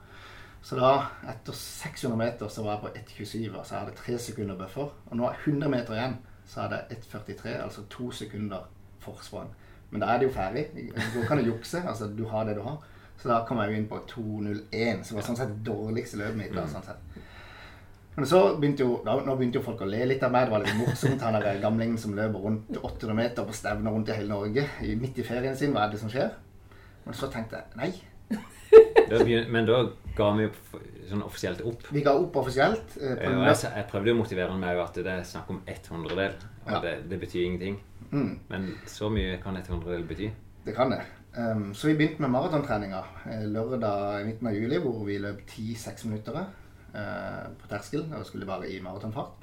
[0.65, 0.95] Så da,
[1.29, 4.95] etter 600 meter, så var jeg på 1,27, og så hadde jeg tre sekunder buffer.
[5.11, 6.17] Og nå er 100 meter igjen,
[6.47, 8.67] så er det 1,43, altså to sekunder
[9.05, 9.53] forsprang.
[9.91, 10.67] Men da er det jo ferdig.
[11.15, 11.83] Da kan du jukse.
[11.89, 12.81] Altså, du har det du har.
[13.19, 16.41] Så da kom jeg jo inn på 2.01, som var sånn sett det dårligste løpet
[16.41, 16.55] mitt.
[16.57, 17.21] da, sånn sett.
[18.17, 20.49] Men så begynte jo, da, nå begynte jo folk å le litt av meg.
[20.49, 21.23] Det var litt morsomt.
[21.23, 24.67] Han der gamlingen som løper rundt 800 meter på stevner rundt i hele Norge
[25.01, 25.75] midt i ferien sin.
[25.75, 26.35] Hva er det som skjer?
[27.05, 27.91] Men så tenkte jeg nei.
[29.51, 29.81] Men da
[30.17, 30.53] ga vi jo
[31.09, 31.85] sånn offisielt opp.
[31.95, 32.97] Vi ga opp offisielt.
[33.01, 36.37] Eh, jeg, jeg, prøvde å motivere han med at det er snakk om ett hundredel.
[36.65, 36.81] Og ja.
[36.85, 37.79] det, det, betyr ingenting.
[38.11, 38.33] Mm.
[38.49, 40.31] Men så mye kan et hundredel bety.
[40.65, 41.03] Det kan det.
[41.35, 45.43] Um, så vi begynte med maratontreninga eh, lørdag i midten av juli, hvor vi løp
[45.49, 48.07] 10-6 minutter uh, på terskel.
[48.15, 49.37] Og skulle bare i maratonfart.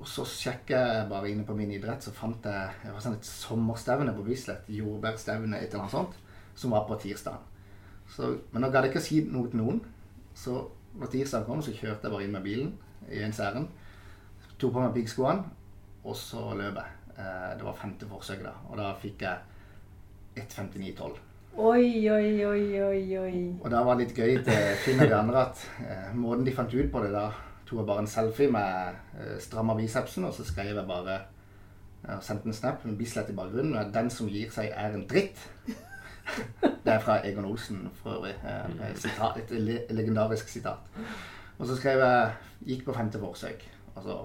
[0.00, 3.18] Og så sjekka jeg bare inne på min idrett, så fant jeg jeg var sånn
[3.18, 4.70] et sommerstevne på Bislett.
[4.72, 6.20] Jordbærstevne, et eller annet sånt.
[6.56, 7.36] Som var på tirsdag.
[8.52, 9.82] men nå gadd jeg ikke å si noe til noen.
[10.40, 10.56] Så
[10.96, 12.72] når tirsdag kom, så kjørte jeg bare inn med bilen
[13.12, 13.68] i en særen.
[14.56, 15.44] Tok på meg piggskoene,
[16.04, 16.96] og så løp jeg.
[17.20, 18.54] Uh, det var femte forsøk da.
[18.70, 19.36] Og da fikk jeg
[20.40, 21.18] 1.59,12.
[21.60, 23.38] Oi, oi, oi, oi, oi.
[23.60, 26.54] Og da var det litt gøy til Finn og de andre at eh, måten de
[26.54, 27.26] fant ut på det, da
[27.66, 32.14] tok jeg bare en selfie med eh, stramma bicepsen, og så skrev jeg bare eh,
[32.14, 33.92] og sendte en snap med Bislett i bakgrunnen.
[33.92, 35.42] 'Den som gir seg, er en dritt'.
[36.84, 38.34] Det er fra Egon Olsen for øvrig.
[38.44, 40.78] Eh, sitat, et le legendarisk sitat.
[41.58, 42.30] Og så skrev jeg
[42.66, 43.66] 'gikk på femte forsøk'.
[43.96, 44.16] Altså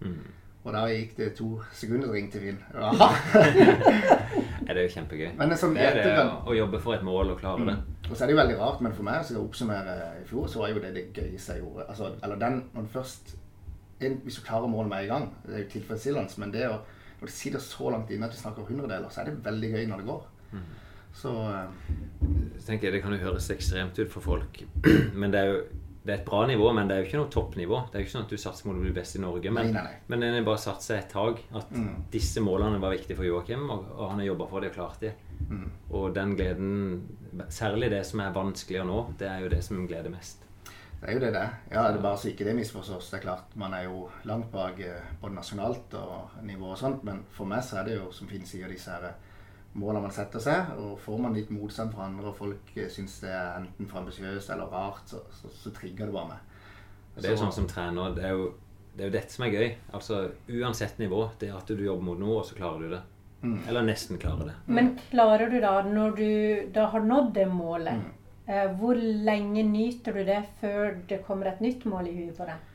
[0.00, 0.26] mm.
[0.64, 2.58] Og da gikk det to sekunder, så ringte Finn.
[4.68, 5.30] er det jo kjempegøy.
[5.38, 7.70] Men sånn, det er det å, å, jobbe for et mål og klare mm.
[7.70, 7.76] det.
[8.10, 10.48] Og så er det jo veldig rart, men for meg, så jeg oppsummerer i fjor,
[10.48, 11.86] så var jo det det gøyeste jeg gjorde.
[11.88, 13.36] Altså, eller den, når du først
[14.00, 16.78] Hvis du klarer målet med en gang, det er jo tilfredsstillende, men det å
[17.20, 19.82] når du sitter så langt inne at du snakker hundredeler, så er det veldig gøy
[19.90, 20.22] når det går.
[20.52, 20.68] Mm.
[21.12, 21.32] Så,
[22.56, 24.62] så tenker jeg Det kan jo høres ekstremt ut for folk,
[25.20, 25.60] men det er jo
[26.00, 27.78] det er et bra nivå, men det er jo ikke noe toppnivå.
[27.90, 29.50] Det er jo ikke sånn at du satser mot å bli best i Norge.
[29.52, 30.06] Men, nei, nei, nei.
[30.08, 31.42] men en har bare satt seg et tak.
[31.60, 31.90] At mm.
[32.14, 35.04] disse målene var viktige for Joakim, og, og han har jobba for det og klart
[35.04, 35.12] det.
[35.50, 35.66] Mm.
[35.98, 36.70] Og den gleden,
[37.52, 40.46] særlig det som er vanskeligere nå, det er jo det som gleder mest.
[41.00, 43.12] Det er jo det det Ja, det er bare så ikke det misforstås.
[43.12, 47.04] Det er klart, man er jo langt bak eh, både nasjonalt og nivå og sånt,
[47.04, 49.12] men for meg så er det jo, som Finn sier, disse her
[49.78, 50.72] målene man setter seg.
[50.80, 54.02] Og får man litt motstand fra andre, og folk eh, syns det er enten for
[54.02, 56.58] ambisiøst eller rart, så, så, så, trigger det bare meg.
[57.16, 58.52] Det er jo sånn som trener, det er jo,
[58.94, 59.72] det er jo dette som er gøy.
[59.96, 61.26] Altså Uansett nivå.
[61.40, 63.02] Det er at du jobber mot noe, og så klarer du det.
[63.40, 63.60] Mm.
[63.68, 64.56] Eller nesten klarer det.
[64.68, 66.32] Men klarer du da, når du
[66.74, 68.10] da har nådd det målet, mm.
[68.52, 72.48] eh, hvor lenge nyter du det før det kommer et nytt mål i huet på
[72.48, 72.66] deg?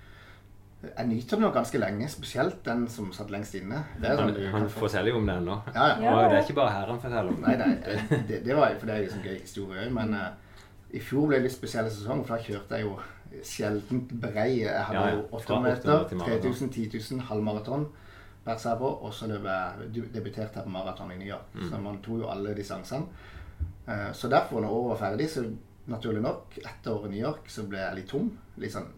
[0.97, 3.83] Jeg nyter den jo ganske lenge, spesielt den som satt lengst inne.
[4.01, 5.57] han han forteller jo om det ennå.
[5.73, 6.13] Ja, ja.
[6.13, 7.43] Og det er ikke bare her han forteller om.
[7.43, 9.89] Nei, nei det, det var, for det er jo sånn gøy historie.
[9.93, 10.31] Men uh,
[10.95, 12.95] i fjor ble det litt spesiell sesong, for da kjørte jeg jo
[13.43, 14.49] sjeldent brei.
[14.63, 17.87] Jeg hadde jo 800 meter, 3000, 10 000, halvmaraton
[18.45, 18.83] per seg.
[18.85, 21.55] Og så debuterte jeg på maraton i New York.
[21.55, 21.69] Mm.
[21.69, 23.31] Så man tok jo alle distansene.
[23.85, 25.45] Uh, så derfor, når året var ferdig, så
[25.91, 28.31] naturlig nok, etter året i New York, så ble jeg litt tom.
[28.61, 28.89] Litt sånn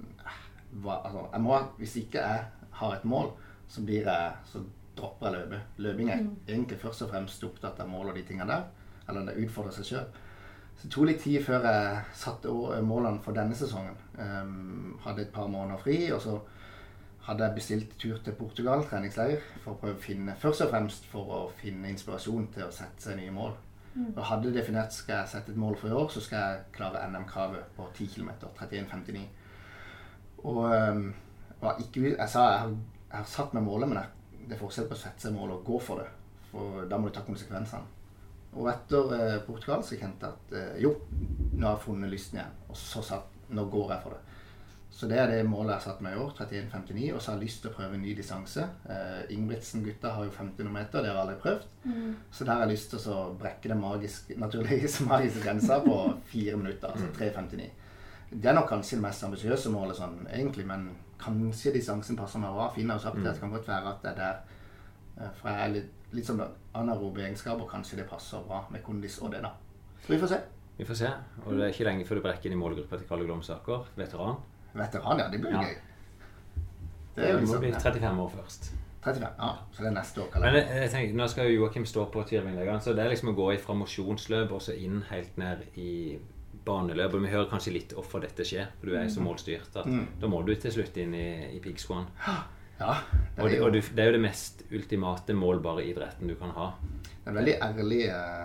[0.71, 2.45] hva, altså, jeg må, Hvis ikke jeg
[2.79, 3.31] har et mål,
[3.67, 4.61] så, blir jeg, så
[4.97, 5.59] dropper jeg løpet.
[5.77, 6.35] Løping er mm.
[6.47, 8.67] egentlig først og fremst opptatt av mål og de tingene der.
[9.09, 10.07] Eller det utfordrer seg sjøl.
[10.77, 12.53] Så det tok litt tid før jeg satte
[12.85, 13.97] målene for denne sesongen.
[14.17, 16.37] Um, hadde et par måneder fri, og så
[17.27, 21.07] hadde jeg bestilt tur til Portugal, treningsleir, for å prøve å finne, først og fremst
[21.11, 23.57] for å finne inspirasjon til å sette seg nye mål.
[23.97, 24.11] Mm.
[24.13, 27.01] Og hadde definert skal jeg sette et mål for i år, så skal jeg klare
[27.09, 28.31] NM-kravet på 10 km.
[28.61, 29.25] 31,59.
[30.43, 31.07] Og um,
[31.81, 32.73] ikke, jeg sa jeg har,
[33.07, 35.57] jeg har, satt meg målet, men jeg, det er forskjell på å sette seg mål
[35.57, 36.09] og gå for det.
[36.51, 37.95] For da må du ta konsekvensene.
[38.57, 40.93] Og etter eh, Portugal så kjente jeg at eh, jo,
[41.53, 42.55] nå har jeg funnet lysten igjen.
[42.71, 43.19] Og så sa
[43.53, 44.23] nå går jeg for det.
[44.97, 46.31] Så det er det målet jeg har satt meg i år.
[46.39, 47.09] 31,59.
[47.13, 48.63] Og så har jeg lyst til å prøve en ny distanse.
[48.89, 51.67] Eh, Ingebrigtsen-gutta har jo 1500 meter, det har jeg aldri prøvd.
[51.83, 52.15] Mm.
[52.31, 55.99] Så der har jeg lyst til å brekke den magiske, naturligvis magiske grensa på
[56.31, 56.95] fire minutter.
[56.95, 57.69] Altså 3,59.
[58.31, 60.89] Det er nok kanskje det mest ambisiøse målet sånn egentlig, men
[61.21, 62.67] kanskje distansen passer meg bra.
[62.75, 63.25] Finner har sagt mm.
[63.27, 64.41] det kan godt være at det er der.
[65.17, 66.43] Eh, for jeg er litt, litt sånn
[66.77, 67.69] anarobe egenskaper.
[67.71, 69.53] Kanskje det passer bra med kondis og det, da.
[70.03, 70.41] Så vi får se.
[70.77, 71.13] Vi får se.
[71.45, 73.87] Og det er ikke lenge før du brekker inn i målgruppa til Kalle Glomsaker.
[73.97, 74.41] Veteran.
[74.77, 75.29] Veteran, ja.
[75.31, 75.63] Det blir ja.
[75.63, 75.77] gøy.
[77.15, 78.71] Det, det liksom, må bli 35 år først.
[79.07, 79.51] 35, ja.
[79.71, 80.39] Så det er neste år.
[80.43, 83.31] Men jeg, jeg tenker, Nå skal jo Joakim stå på Tvirvinglegene, så det er liksom
[83.31, 86.17] å gå fra mosjonsløp og så inn helt ned i
[86.67, 87.15] baneløp.
[87.15, 89.27] Og vi hører kanskje litt hvorfor dette skjer, for du er så mm.
[89.29, 90.05] målstyrt at mm.
[90.21, 92.07] da må du til slutt inn i, i piggskoene.
[92.77, 92.93] Ja,
[93.35, 96.53] det og, det, og du, det er jo det mest ultimate målbare idretten du kan
[96.53, 96.71] ha.
[97.09, 98.43] Det er veldig ærlig eh,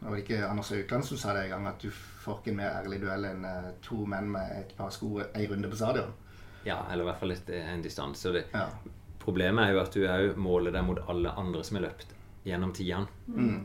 [0.00, 2.60] Det var ikke Anders Aukland som sa det en gang, at du får ikke en
[2.62, 6.12] mer ærlig duell enn eh, to menn med et par sko ei runde på stadion.
[6.64, 8.32] Ja, eller i hvert fall litt, eh, en distanse.
[8.54, 8.66] Ja.
[9.20, 12.72] Problemet er jo at du òg måler deg mot alle andre som har løpt gjennom
[12.76, 13.08] tidene.
[13.28, 13.60] Mm.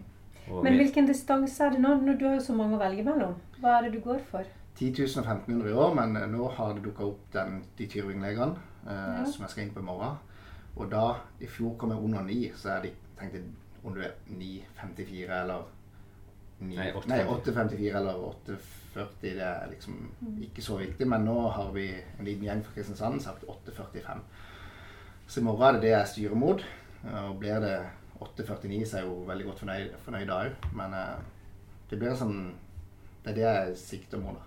[0.49, 1.95] Men hvilken distanse er det nå?
[2.03, 3.35] Når du har jo så mange å velge mellom.
[3.59, 4.47] Hva er det du går for?
[4.79, 8.55] 10 000 og 1500 i år, men nå har det dukka opp den, de Tyrvinglegene
[8.87, 9.25] eh, ja.
[9.27, 10.15] som jeg skal inn på i morgen.
[10.79, 11.03] Og da,
[11.43, 13.43] i fjor kom jeg under 9, så jeg tenkte
[13.83, 15.67] om du er 9,54 eller
[16.59, 16.75] 9,
[17.07, 20.39] Nei, 8,54 eller 8,40, det er liksom mm.
[20.49, 21.07] ikke så viktig.
[21.07, 24.23] Men nå har vi en liten gjeng fra Kristiansand sagt 8,45.
[25.27, 26.63] Så i morgen er det det jeg styrer mot.
[27.29, 27.77] Og blir det
[28.19, 30.69] 8,49, så er jeg jo veldig godt fornøyd, fornøyd da òg.
[30.75, 31.17] Men eh,
[31.89, 32.37] det blir sånn
[33.23, 34.37] Det er det jeg sikter mot.
[34.37, 34.45] da.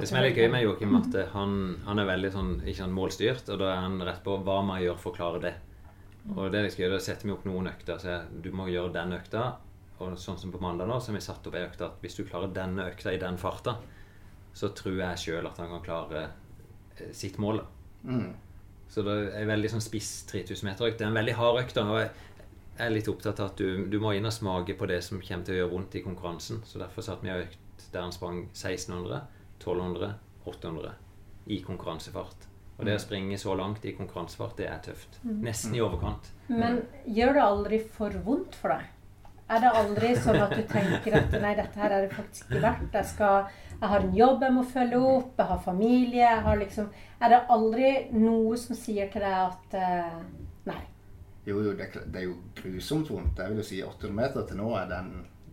[0.00, 1.52] Det som er litt gøy med Joakim, at han,
[1.84, 3.50] han, er veldig sånn, ikke sånn målstyrt.
[3.52, 5.54] Og da er han rett på hva man gjør for å klare det.
[6.34, 8.00] Og det er litt gøy, Da setter vi opp noen økter.
[8.02, 9.44] Så du må gjøre den økta.
[10.02, 12.16] Og sånn som på mandag nå, så har vi satt opp ei økt at hvis
[12.18, 13.76] du klarer denne økta i den farta,
[14.54, 16.24] så tror jeg sjøl at han kan klare
[16.98, 17.62] eh, sitt mål.
[18.02, 18.32] Mm.
[18.90, 20.98] Så det er en veldig sånn spiss 3000 meter-økt.
[20.98, 21.78] Det er en veldig hard økt.
[21.82, 22.10] Og jeg
[22.78, 25.46] er litt opptatt av at du, du, må inn og smake på det som kommer
[25.46, 26.62] til å gjøre vondt i konkurransen.
[26.66, 29.22] Så derfor satte vi økt der han sprang 1600.
[29.60, 30.14] 1200,
[30.44, 30.90] 800
[31.54, 32.48] i konkurransefart.
[32.74, 33.04] Og det å mm.
[33.04, 35.20] springe så langt i konkurransefart, det er tøft.
[35.22, 35.38] Mm.
[35.46, 36.32] Nesten i overkant.
[36.50, 38.90] Men gjør det aldri for vondt for deg?
[39.54, 42.62] Er det aldri sånn at du tenker at nei, dette her er det faktisk ikke
[42.64, 42.96] verdt?
[42.96, 46.60] Jeg, skal, jeg har en jobb jeg må følge opp, jeg har familie jeg har
[46.62, 46.88] liksom,
[47.20, 50.43] Er det aldri noe som sier til deg at uh?
[51.44, 53.38] Jo, jo, det, det, er jo grusomt vondt.
[53.38, 55.10] Jeg vil jo si 800 meter til nå er den,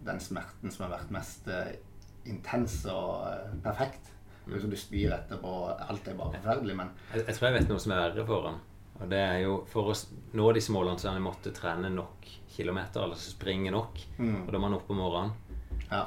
[0.07, 1.67] den smerten som har vært mest uh,
[2.31, 4.13] intens og uh, perfekt.
[4.45, 5.55] Det er som du spyr etterpå.
[5.75, 8.47] Alt er bare forferdelig, men jeg, jeg, tror jeg vet noe som er verre for
[8.49, 8.61] ham.
[9.01, 9.93] Og det er jo For å
[10.37, 14.01] nå disse målene så har han måttet trene nok kilometer, eller springe nok.
[14.17, 14.41] Mm.
[14.45, 15.37] Og da må han oppe om morgenen.
[15.91, 16.05] Ja.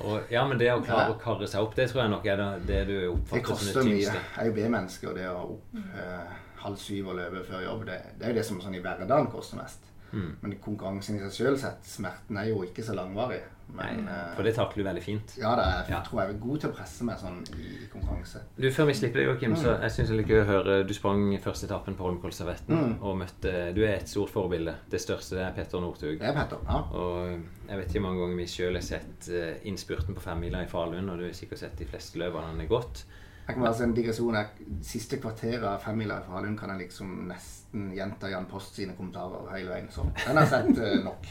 [0.00, 2.40] Og, ja, men det å klare å karre seg opp, det tror jeg nok er
[2.40, 3.84] det, det du oppfatter som det tyngste.
[3.84, 4.24] Det koster mye.
[4.24, 6.34] Jeg er jo B-menneske, og det å opp eh,
[6.66, 9.30] halv syv og løpe før jobb, det, det er jo det som sånn i hverdagen
[9.32, 9.92] koster mest.
[10.12, 10.36] Mm.
[10.40, 13.42] Men konkurransen i seg sjøl sett, smerten er jo ikke så langvarig.
[13.66, 15.32] Men, Nei, for det takler du veldig fint.
[15.40, 18.44] Ja, det er, jeg tror jeg er god til å presse meg sånn i konkurranse.
[18.54, 19.58] Du, Før vi slipper deg, Joakim, mm.
[19.58, 22.94] så jeg syns det er gøy å høre Du sprang første etappen på Holmenkollservetten mm.
[23.02, 24.76] og møtte Du er et stort forbilde.
[24.92, 26.14] Det største er Petter Northug.
[26.22, 26.80] Det er Petter, ja.
[26.94, 30.62] Og jeg vet ikke hvor mange ganger vi sjøl har sett eh, innspurten på femmila
[30.62, 33.02] i Falun, og du har sikkert sett de fleste løvene han har gått.
[33.46, 34.38] Jeg kan bare si en digresjon.
[34.82, 39.52] Siste kvarteret av femmila i Falun kan jeg liksom nesten gjenta Jan Post sine kommentarer
[39.54, 39.92] hele veien.
[39.94, 41.30] Så den har jeg sett uh, nok.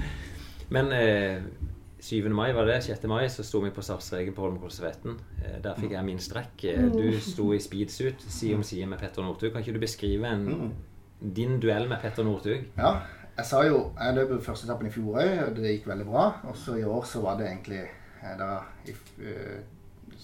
[0.74, 1.42] Men eh,
[2.06, 2.28] 7.
[2.28, 2.82] mai var det.
[2.82, 3.04] 6.
[3.10, 5.16] mai så sto vi på Sarpsregen på Holmenkollservetten.
[5.42, 6.64] Eh, der fikk jeg min strekk.
[6.64, 7.20] Eh, du mm.
[7.24, 9.52] sto i speedsuit side om side med Petter Northug.
[9.52, 11.30] Kan ikke du beskrive en, mm.
[11.38, 12.68] din duell med Petter Northug?
[12.76, 12.92] Ja,
[13.36, 16.26] jeg sa jo Jeg løp første etappen i fjor òg, og det gikk veldig bra.
[16.50, 18.50] Og så i år så var det egentlig eh, da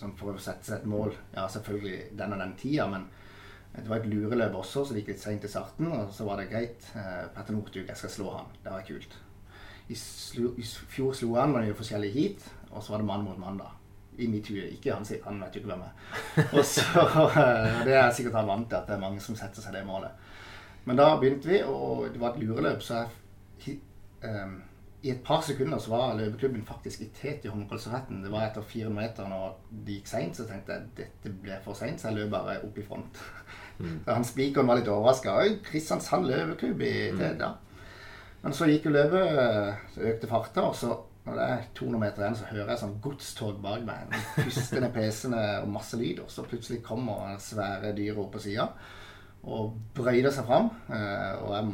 [0.03, 3.09] sånn for å sette seg et mål Ja, selvfølgelig den og den tida, men
[3.73, 5.87] det var et lureløp også, så det gikk litt seint i starten.
[5.89, 6.89] Og så var det greit.
[7.33, 8.51] Petter Northug, jeg skal slå han.
[8.61, 9.15] Det var kult.
[9.89, 9.97] I,
[10.93, 13.71] fjor slo han jo forskjellige heat, og så var det mann mot mann, da.
[14.21, 14.67] I mitt hue.
[14.75, 16.51] Ikke han han vet jo ikke hvem jeg er.
[16.53, 16.85] Og så,
[17.47, 19.87] eh, Det er sikkert han vant til, at det er mange som setter seg det
[19.89, 20.29] målet.
[20.85, 23.07] Men da begynte vi, og det var et lureløp, så
[23.65, 23.79] jeg
[24.25, 24.59] um,
[25.03, 28.23] i et par sekunder så var løpeklubben faktisk i tet i Holmenkollserretten.
[28.23, 31.79] Det var etter 400 meter når det gikk seint, så tenkte jeg dette ble for
[31.79, 33.23] seint, så jeg løp bare opp i front.
[33.79, 33.97] Mm.
[34.07, 35.35] Han spikeren var litt overraska.
[35.67, 37.43] Kristiansand løpeklubb i tet, mm.
[37.43, 37.55] ja.
[38.43, 42.23] Men så gikk jo løpet, så økte farta, og så når det er 200 meter
[42.25, 44.15] igjen, så hører jeg sånn godstog bak meg.
[44.39, 46.23] Pustende, pesende og masse lyd.
[46.25, 48.71] Og så plutselig kommer svære dyret opp på sida
[49.43, 50.71] og brøyder seg fram.
[50.91, 51.71] Eh, og jeg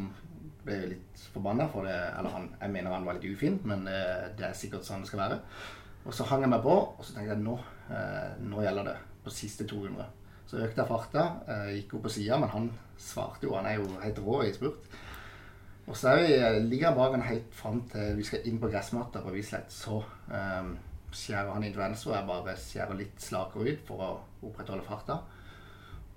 [0.68, 1.96] ble litt forbanna for det.
[2.18, 3.98] Eller han, jeg mener han var litt ufin, men det,
[4.38, 5.40] det er sikkert sånn det skal være.
[6.04, 7.58] Og så hang jeg meg på, og så tenkte jeg nå,
[7.92, 8.96] eh, nå gjelder det.
[9.24, 10.06] På siste 200.
[10.48, 13.56] Så økte jeg farta, eh, gikk opp på sida, men han svarte jo.
[13.58, 14.98] Han er jo helt rå i spurt.
[15.88, 18.70] Og så er eh, ligger han bak han helt fram til vi skal inn på
[18.72, 19.72] gressmatta på Bislett.
[19.72, 20.74] Så um,
[21.12, 24.10] skjærer han inn til venstre, og jeg bare skjærer litt slakere ut for å
[24.48, 25.20] opprettholde farta.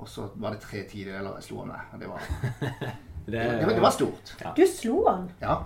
[0.02, 2.00] Og så var det tre tideler jeg slo han med.
[2.02, 2.22] Det var,
[3.32, 4.34] det, det, det var stort.
[4.42, 4.54] Ja.
[4.58, 5.30] Du slo han?
[5.42, 5.58] Ja.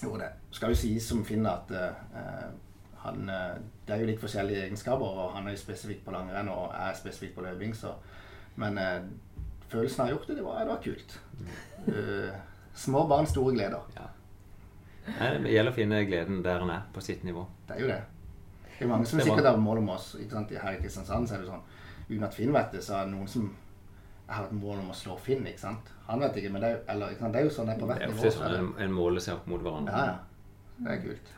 [0.00, 0.30] Gjorde det.
[0.56, 2.50] Skal jo sies som Finn at uh,
[3.00, 3.56] han, eh,
[3.86, 6.96] det er jo litt forskjellige egenskaper, og han er jo spesifikk på langrenn og er
[6.98, 7.72] spesifikk på løping.
[7.76, 7.94] Så.
[8.60, 9.00] Men uh,
[9.72, 11.16] følelsen av å ha gjort det, det var, det var kult.
[11.88, 12.34] Uh,
[12.76, 13.86] små barn, store gleder.
[13.96, 14.08] Ja.
[15.10, 17.46] Det gjelder å finne gleden der han er, på sitt nivå.
[17.68, 18.00] Det er jo det.
[18.76, 20.12] Det er mange som sikkert har mål om oss.
[20.20, 20.52] Ikke sant?
[20.60, 21.68] Her i Kristiansand så er det sånn
[22.10, 23.44] Uten at Finn vet det, så er det noen som
[24.30, 25.46] har et mål om å slå Finn.
[25.46, 25.92] ikke sant?
[26.06, 27.34] Han vet ikke, men det er, eller, ikke sant?
[27.34, 28.26] Det er jo sånn det er på hvert nivå.
[28.26, 29.94] Er sånn en, en måler seg opp mot hverandre.
[29.94, 30.76] Ja, ja.
[30.80, 31.32] Det er kult.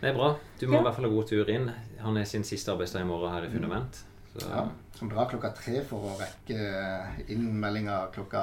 [0.00, 0.28] Det er bra.
[0.60, 0.82] Du må ja.
[0.82, 1.70] i hvert fall ha god tur inn.
[2.04, 4.02] Han er sin siste arbeidsdag i morgen her i Fundament.
[4.34, 4.42] Så.
[4.44, 4.66] Ja,
[4.98, 6.58] Som drar klokka tre for å rekke
[7.32, 8.42] innmeldinga klokka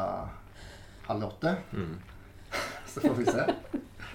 [1.07, 1.55] halv åtte.
[1.71, 1.93] Mm.
[2.93, 3.45] Så får vi se.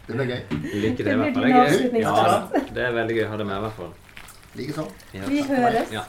[0.08, 0.42] Det blir gøy.
[0.82, 1.46] Lykke til, i hvert fall.
[1.46, 2.02] Det er, gøy.
[2.02, 3.96] Ja, det er veldig gøy å ha det med, i hvert fall.
[4.58, 4.84] Likeså.
[5.28, 5.92] Vi høres.
[5.92, 6.04] Ja.